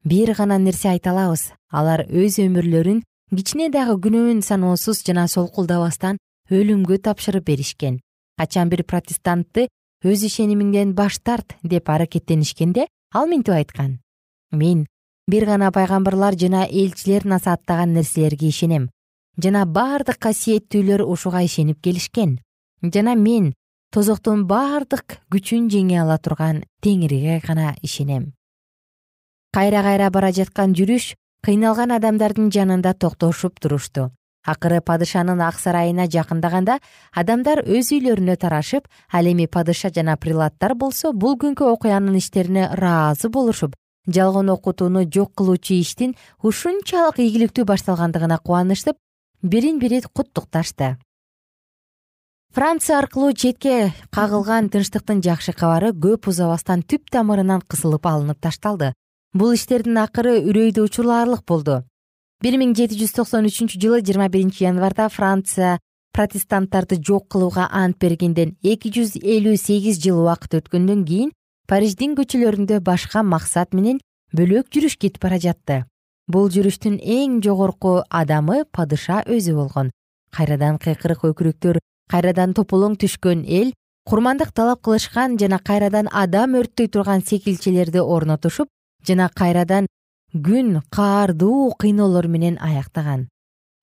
Бир 0.04 0.34
гана 0.36 0.58
нерсе 0.58 0.92
айта 0.92 1.14
алабыз. 1.14 1.52
Алар 1.72 2.04
өз 2.08 2.36
өмүрлөрүн 2.40 3.00
кичине 3.36 3.68
дагы 3.70 3.94
күнөөн 4.02 4.42
саноосуз 4.42 5.04
жана 5.06 5.28
солкулдабастан 5.30 6.18
өлүмгө 6.50 6.98
тапшырып 7.04 7.44
беришкен. 7.46 8.00
Качан 8.38 8.70
бир 8.72 8.82
протестантты 8.82 9.68
өз 10.04 10.24
ишенимиңден 10.26 10.94
баш 10.98 11.20
тарт 11.22 11.54
деп 11.62 11.90
аракеттенишкенде 11.90 12.88
ал 13.14 13.28
минтип 13.28 13.54
айткан. 13.54 14.00
Мен 14.50 14.86
бир 15.28 15.46
гана 15.46 15.70
пайгамбарлар 15.70 16.34
жана 16.34 16.64
элчилер 16.66 17.26
насааттаган 17.26 17.92
нерселерге 17.94 18.48
ишенем. 18.48 18.90
Жана 19.38 19.64
бардык 19.66 20.18
касиеттүүлөр 20.18 21.04
ушуга 21.06 21.44
ишенип 21.44 21.80
келишкен. 21.80 22.40
Жана 22.82 23.14
мен 23.14 23.52
тозоктун 23.94 24.46
бардык 24.46 25.20
күчүн 25.30 25.70
жеңе 25.70 26.00
ала 26.02 26.18
турган 26.18 26.64
теңириге 26.82 27.40
гана 27.46 27.76
ишенем. 27.82 28.32
Кайра 29.52 29.82
кайра 29.82 30.10
бара 30.10 30.32
жаткан 30.32 30.74
жүрүш 30.74 31.14
кыйналган 31.44 31.92
адамдардын 31.96 32.50
жанында 32.52 32.94
токтошуп 32.94 33.60
турушту. 33.60 34.10
Акыры 34.46 34.80
падышанын 34.80 35.40
ак 35.44 35.58
сарайына 35.60 36.06
жакындаганда 36.08 36.78
адамдар 37.12 37.60
өз 37.64 37.90
үйлөрүнө 37.92 38.36
тарашып 38.40 38.88
ал 39.12 39.26
эми 39.28 39.46
падыша 39.46 39.90
жана 39.92 40.16
прилаттар 40.16 40.74
болсо 40.74 41.12
бул 41.12 41.36
күнкү 41.36 41.68
окуянын 41.74 42.16
иштерине 42.16 42.70
ыраазы 42.72 43.28
болушуп 43.28 43.76
жалгон 44.06 44.48
окутууну 44.48 45.04
жок 45.12 45.34
кылуучу 45.36 45.76
иштин 45.80 46.16
ушунчалык 46.42 47.20
ийгиликтүү 47.20 47.64
башталгандыгына 47.68 48.38
кубанышып 48.38 48.96
бирин 49.42 49.78
бири 49.78 50.00
куттукташты. 50.00 50.96
Франция 52.52 52.98
аркылуу 52.98 53.32
четке 53.32 53.92
кагылган 54.10 54.70
тынчтыктын 54.70 55.20
жакшы 55.22 55.52
кабары 55.52 55.92
көп 55.92 56.32
узабастан 56.32 56.82
түп 56.82 57.12
тамырынан 57.12 57.60
кысылып 57.68 58.06
алынып 58.06 58.40
ташталды 58.40 58.94
бул 59.32 59.54
иштердин 59.54 59.98
акыры 60.02 60.40
үрөйдү 60.42 60.82
учурлаарлык 60.88 61.44
болду. 61.46 61.82
Бир 62.42 62.56
миң 62.58 62.74
жети 62.74 62.98
жүз 62.98 63.12
токсон 63.14 63.46
үчүнчү 63.46 63.78
жылы 63.78 64.00
жыйырма 64.02 64.28
биринчи 64.32 64.64
январда 64.64 65.08
франция 65.08 65.78
протестанттарды 66.16 66.98
жок 66.98 67.28
кылууга 67.30 67.68
ант 67.70 67.98
бергенден 68.02 68.56
эки 68.62 68.90
жүз 68.90 69.18
элүү 69.20 69.56
сегиз 69.60 70.00
жыл 70.02 70.22
убакыт 70.24 70.56
өткөндөн 70.58 71.04
кийин 71.06 71.30
париждин 71.70 72.16
көчөлөрүндө 72.18 72.80
башка 72.80 73.22
максат 73.22 73.74
менен 73.74 74.00
бөлөк 74.34 74.72
жүрүш 74.74 74.96
кетип 74.98 75.22
бара 75.22 75.38
жатты. 75.38 75.84
Бул 76.26 76.50
жүрүштүн 76.50 76.98
эң 76.98 77.38
жогорку 77.44 78.00
адамы 78.10 78.64
падыша 78.72 79.22
өзү 79.26 79.54
болгон. 79.54 79.90
Кайрадан 80.34 80.78
кыйкырык 80.78 81.22
өкүрүктөр 81.30 81.78
кайрадан 82.10 82.54
тополоң 82.54 82.96
түшкөн 82.98 83.44
эл 83.46 83.72
курмандык 84.08 84.50
талап 84.54 84.82
кылышкан 84.82 85.38
жана 85.38 85.58
кайрадан 85.58 86.08
адам 86.10 86.54
өрттөй 86.58 86.88
турган 86.88 87.22
секилчелерди 87.22 88.02
орнотушуп 88.02 88.68
жана 89.06 89.28
кайрадан 89.28 89.86
күн 90.34 90.82
каардуу 90.90 91.74
кыйноолор 91.78 92.28
менен 92.28 92.58
аяктаган. 92.60 93.28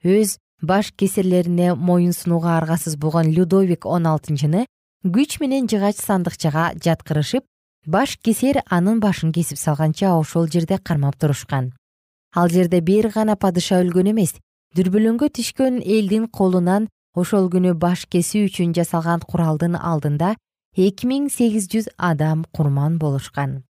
Өз 0.04 0.38
баш 0.62 0.92
кесирлерине 0.96 1.76
моюн 1.76 2.14
сунууга 2.14 2.58
аргасыз 2.58 2.96
болгон 2.96 3.32
людовик 3.32 3.86
он 3.86 4.08
алтынчыны 4.08 4.66
күч 5.04 5.40
менен 5.40 5.68
жыгач 5.68 5.98
сандыкчага 6.00 6.74
жаткырышып 6.84 7.44
баш 7.86 8.18
кесер 8.18 8.64
анын 8.70 9.00
башын 9.00 9.32
кесип 9.32 9.58
салганча 9.58 10.16
ошол 10.16 10.48
жерде 10.48 10.78
кармап 10.78 11.16
турушкан. 11.18 11.74
Ал 12.36 12.50
жерде 12.50 12.82
бир 12.82 13.10
гана 13.10 13.36
падыша 13.36 13.82
өлгөн 13.84 14.12
эмес 14.12 14.34
дүрбөлөңгө 14.76 15.30
түшкөн 15.36 15.82
элдин 15.84 16.28
колунан 16.28 16.88
ошол 17.14 17.50
күнү 17.52 17.74
баш 17.74 18.08
кесүү 18.08 18.48
үчүн 18.50 18.74
жасалган 18.78 19.22
куралдын 19.22 19.76
алдында 19.76 20.36
эки 20.76 21.08
миң 21.10 21.30
сегиз 21.30 21.68
жүз 21.72 21.90
адам 21.98 22.46
курман 22.54 22.98
болушкан 23.00 23.67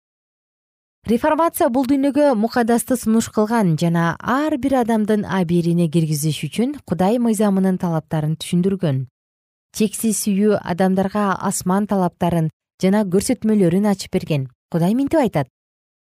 реформация 1.11 1.67
бул 1.69 1.87
дүйнөгө 1.91 2.33
мукадасты 2.39 2.97
сунуш 2.97 3.29
кылган 3.35 3.75
жана 3.81 4.15
ар 4.21 4.55
бир 4.59 4.77
адамдын 4.83 5.25
абийирине 5.27 5.89
киргизиш 5.91 6.39
үчүн 6.47 6.77
кудай 6.87 7.19
мыйзамынын 7.19 7.79
талаптарын 7.83 8.37
түшүндүргөн. 8.39 9.07
Чексиз 9.75 10.21
сүйүү 10.23 10.61
адамдарга 10.63 11.33
асман 11.49 11.89
талаптарын 11.91 12.51
жана 12.83 13.03
көрсөтмөлөрүн 13.03 13.89
ачып 13.91 14.15
берген. 14.15 14.47
Кудай 14.71 14.95
минтип 14.95 15.19
айтат. 15.19 15.49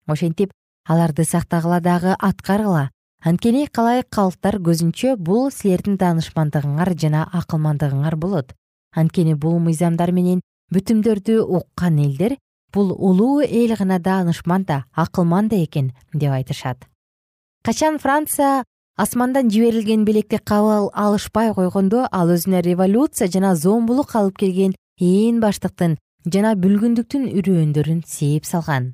Ошентип 0.08 0.52
аларды 0.88 1.26
сактагыла 1.26 1.82
дагы 1.82 2.14
аткаргыла 2.20 2.90
анткени 3.26 3.66
калайык 3.74 4.10
калктар 4.10 4.60
көзүнчө 4.62 5.16
бул 5.18 5.50
силердин 5.52 5.98
даанышмандыгыңар 5.98 6.94
жана 6.94 7.26
акылмандыгыңар 7.34 8.16
болот. 8.16 8.54
Анткени 8.94 9.34
бул 9.34 9.60
мыйзамдар 9.60 10.12
менен 10.12 10.42
бүтүмдөрдү 10.74 11.42
уккан 11.42 11.98
элдер 11.98 12.38
бул 12.73 12.91
улуу 12.97 13.41
эл 13.41 13.75
гана 13.75 13.99
даанышман 13.99 14.63
да 14.63 14.86
акылман 14.93 15.47
да 15.47 15.55
экен 15.63 15.91
деп 16.13 16.31
айтышат. 16.31 16.88
Качан 17.63 17.99
франция 17.99 18.63
асмандан 18.97 19.49
жиберилген 19.49 20.05
белекти 20.05 20.38
кабыл 20.38 20.89
алышпай 20.93 21.53
койгондо 21.53 22.07
ал 22.12 22.29
өзүнө 22.29 22.62
революция 22.62 23.27
жана 23.27 23.55
зомбулук 23.55 24.15
алып 24.15 24.38
келген 24.38 24.75
ээн 24.99 25.39
баштыктын 25.39 25.97
жана 26.25 26.55
бүлгүндүктүн 26.55 27.29
үрөөндөрүн 27.38 28.03
сээп 28.05 28.45
салган. 28.45 28.93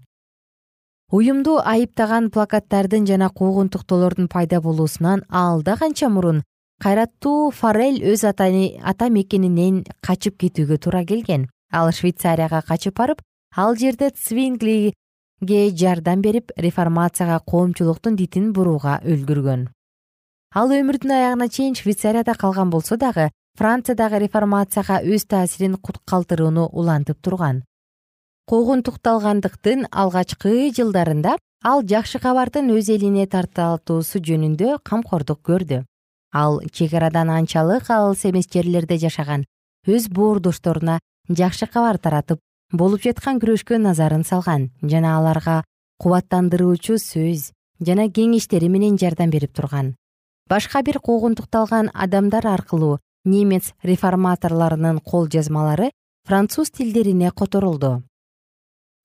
Уюмду 1.11 1.57
айыптаган 1.63 2.29
плакаттардын 2.29 3.05
жана 3.07 3.29
куугунтуктоолордун 3.29 4.27
пайда 4.27 4.61
болуусунан 4.61 5.23
алда 5.29 5.77
канча 5.79 6.09
мурун 6.09 6.43
кайраттуу 6.83 7.51
форель 7.51 8.03
өз 8.03 8.25
ата 8.27 9.09
мекенинен 9.09 9.85
качып 10.01 10.35
кетүүгө 10.41 10.77
туура 10.77 11.05
келген. 11.05 11.47
Ал 11.71 11.91
швейцарияга 11.91 12.61
качып 12.61 12.95
барып 12.95 13.21
ал 13.55 13.75
жерде 13.75 14.09
цвинглиге 14.09 15.59
жардам 15.75 16.21
берип 16.21 16.51
реформацияга 16.57 17.39
коомчулуктун 17.39 18.15
дитин 18.15 18.53
бурууга 18.53 18.99
үлгүргөн. 19.05 19.69
Ал 20.55 20.71
өмүрүнүн 20.71 21.13
аягына 21.13 21.49
чейин 21.49 21.75
швейцарияда 21.75 22.33
калган 22.33 22.69
болсо 22.69 22.97
дагы 22.97 23.29
франциядагы 23.57 24.19
реформацияга 24.19 25.01
өз 25.03 25.25
таасирин 25.25 25.77
калтырууну 26.05 26.69
улантып 26.71 27.21
турган. 27.21 27.63
Куугунтукталгандыктын 28.47 29.87
алгачкы 29.91 30.71
жылдарында 30.71 31.35
ал 31.63 31.83
жакшы 31.83 32.19
кабардын 32.23 32.71
өз 32.71 32.89
элине 32.93 33.27
тартатуусу 33.27 34.21
жөнүндө 34.23 34.77
камкордук 34.83 35.41
көрдү. 35.43 35.83
Ал 36.33 36.61
чек 36.71 36.93
арадан 36.93 37.29
анчалык 37.29 37.89
алыс 37.91 38.23
эмес 38.29 38.47
жерлерде 38.53 38.97
жашаган 38.97 39.45
өз 39.87 40.07
боордошторуна 40.07 40.99
жакшы 41.29 41.67
кабар 41.67 41.97
таратып 41.97 42.39
болуп 42.71 43.01
жаткан 43.01 43.39
күрөшкө 43.39 43.77
назарын 43.79 44.23
салган 44.27 44.69
жана 44.83 45.15
аларга 45.17 45.61
кубаттандыруучу 46.03 46.97
сөз 46.99 47.51
жана 47.79 48.09
кеңештери 48.11 48.67
менен 48.67 48.97
жардам 48.97 49.29
берип 49.29 49.53
турган. 49.55 49.95
Башка 50.49 50.81
бир 50.83 50.99
куугунтукталган 50.99 51.89
адамдар 51.93 52.45
аркылуу 52.47 52.99
немец 53.23 53.73
реформаторлорунун 53.83 54.99
кол 54.99 55.27
жазмалары 55.27 55.91
француз 56.25 56.71
тилдерине 56.71 57.31
которулду. 57.31 58.03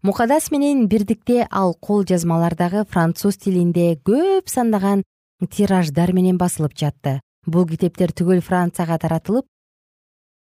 Мукадас 0.03 0.51
менен 0.51 0.89
бирдикте 0.89 1.47
ал 1.51 1.75
кол 1.75 2.05
жазмалар 2.05 2.57
дагы 2.57 2.85
француз 2.85 3.37
тилинде 3.37 3.95
көп 4.05 4.49
сандаган 4.51 5.05
тираждар 5.51 6.13
менен 6.13 6.37
басылып 6.39 6.75
жатты. 6.75 7.21
Бул 7.47 7.67
китептер 7.67 8.11
түгөл 8.11 8.41
францияга 8.41 8.99
таратылып 8.99 9.47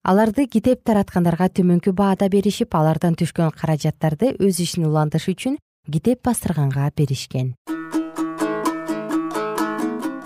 аларды 0.07 0.45
китеп 0.47 0.85
тараткандарга 0.87 1.49
төмөнкү 1.51 1.91
баада 1.99 2.29
беришип 2.31 2.77
алардан 2.79 3.17
түшкөн 3.19 3.51
каражаттарды 3.59 4.37
өз 4.39 4.61
ишин 4.63 4.87
улантыш 4.87 5.27
үчүн 5.33 5.57
китеп 5.91 6.23
бастырганга 6.23 6.93
беришкен. 6.95 7.57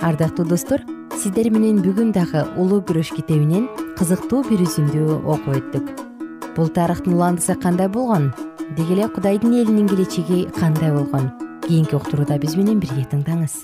Ардактуу 0.05 0.45
достор 0.45 0.85
сиздер 1.17 1.49
менен 1.55 1.81
бүгүн 1.81 2.13
дагы 2.13 2.45
улуу 2.61 2.83
күрөш 2.85 3.15
китебинен 3.17 3.71
кызыктуу 3.97 4.45
бир 4.51 4.67
үзүндү 4.69 5.23
окуп 5.25 5.57
өттүк. 5.57 5.91
Бул 6.57 6.69
тарыхтын 6.69 7.17
уландысы 7.17 7.57
кандай 7.57 7.89
болгон? 7.89 8.35
Деги 8.77 8.99
эле 8.99 9.09
кудайдын 9.09 9.63
элинин 9.65 9.89
келечеги 9.89 10.45
кандай 10.61 10.93
болгон? 10.93 11.33
Кийинки 11.65 11.97
уктурууда 11.97 12.37
биз 12.43 12.57
менен 12.61 12.81
бирге 12.85 13.09
тыңдаңыз 13.09 13.63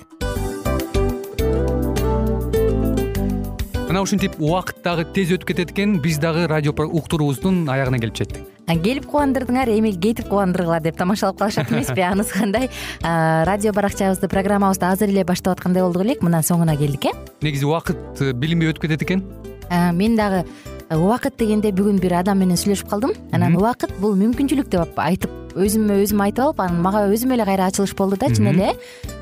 мына 3.86 4.02
ушинтип 4.02 4.34
убакыт 4.42 4.82
дагы 4.82 5.04
тез 5.14 5.30
өтүп 5.36 5.52
кетет 5.52 5.70
экен. 5.70 6.00
Биз 6.02 6.18
дагы 6.18 6.46
радио 6.50 6.72
уктуруубуздун 6.72 7.68
аягына 7.70 8.00
келип 8.02 8.16
жеттик. 8.18 8.42
Келип 8.66 9.06
кубандырдыңар 9.06 9.70
эми 9.70 9.92
кетип 9.92 10.26
кубандыргыла 10.28 10.80
деп 10.82 10.96
тамашалап 10.98 11.38
калышат 11.38 11.70
эмеспи 11.70 12.00
анысы 12.10 12.34
кандай? 12.34 12.68
Радио 13.02 13.72
баракчабызды 13.72 14.28
программабызды 14.28 14.86
азыр 14.86 15.14
эле 15.14 15.24
баштап 15.24 15.56
аткандай 15.56 15.82
болдук 15.82 16.02
элек. 16.02 16.22
Мына 16.22 16.42
соңуна 16.42 16.76
келдик 16.76 17.06
э? 17.06 17.14
Негизи 17.42 17.64
убакыт 17.64 18.20
э, 18.20 18.32
билинбей 18.32 18.72
өтүп 18.72 18.88
кетет 18.88 19.06
экен? 19.06 19.24
Мен 19.70 20.16
дагы 20.16 20.44
э, 20.88 20.96
убакыт 20.96 21.38
дегенде 21.38 21.70
бүгүн 21.70 22.02
бир 22.02 22.18
адам 22.24 22.42
менен 22.42 22.58
сүйлөшүп 22.58 22.90
калдым. 22.90 23.14
Анан 23.30 23.54
убакыт 23.54 23.94
бул 24.02 24.18
мүмкүнчүлүк 24.18 24.72
деп 24.72 24.98
айтып 24.98 25.45
өзүмө 25.56 25.96
өзүм 26.04 26.20
айтып 26.26 26.44
алып 26.44 26.60
анан 26.64 26.82
мага 26.84 27.02
өзүмө 27.08 27.36
эле 27.36 27.46
кайра 27.48 27.68
ачылыш 27.70 27.94
болду 27.96 28.18
да 28.20 28.28
чын 28.28 28.50
эле. 28.52 28.74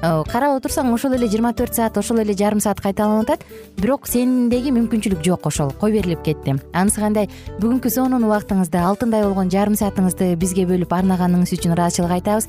Э, 0.03 0.23
карап 0.31 0.59
отурсаң 0.59 0.93
ошол 0.95 1.15
эле 1.15 1.29
жыйырма 1.31 1.55
төрт 1.55 1.79
саат 1.79 1.97
ошол 1.99 2.21
эле 2.25 2.35
жарым 2.35 2.61
саат 2.61 2.81
кайталанып 2.83 3.31
атат 3.31 3.47
бирок 3.81 4.09
сендеги 4.11 4.75
мүмкүнчүлүк 4.75 5.23
жок 5.25 5.47
ошол 5.47 5.73
кой 5.81 5.93
берилип 5.93 6.25
кетти? 6.27 6.59
Анысы 6.73 7.01
кандай? 7.01 7.31
Бүгүнкү 7.61 7.91
сонун 7.91 8.27
убактыңызды 8.27 8.83
алтындай 8.83 9.25
болгон 9.25 9.51
жарым 9.51 9.79
саатыңызды 9.79 10.35
бизге 10.37 10.67
бөлүп 10.67 10.93
арнаганыңыз 10.93 11.55
үчүн 11.57 11.77
ыраазычылык 11.77 12.19
айтабыз 12.19 12.49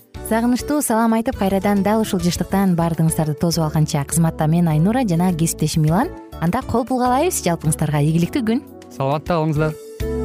сагынычтуу 0.29 0.81
салам 0.81 1.13
айтып 1.17 1.37
кайрадан 1.39 1.83
дал 1.83 2.01
ушул 2.03 2.21
жыштыктан 2.23 2.75
баардыгыңыздарды 2.79 3.35
тосуп 3.41 3.65
алганча 3.67 4.03
кызматта 4.07 4.47
мен 4.47 4.67
айнура 4.71 5.03
жана 5.07 5.33
кесиптешим 5.33 5.83
милан. 5.83 6.09
Анда 6.41 6.61
кол 6.61 6.85
пулга 6.85 7.09
алайбыз 7.11 7.43
жалпыңыздарга 7.45 8.03
ийгиликтүү 8.05 8.45
күн. 8.47 8.65
Саламатта 8.95 9.35
калыңыздар 9.35 10.20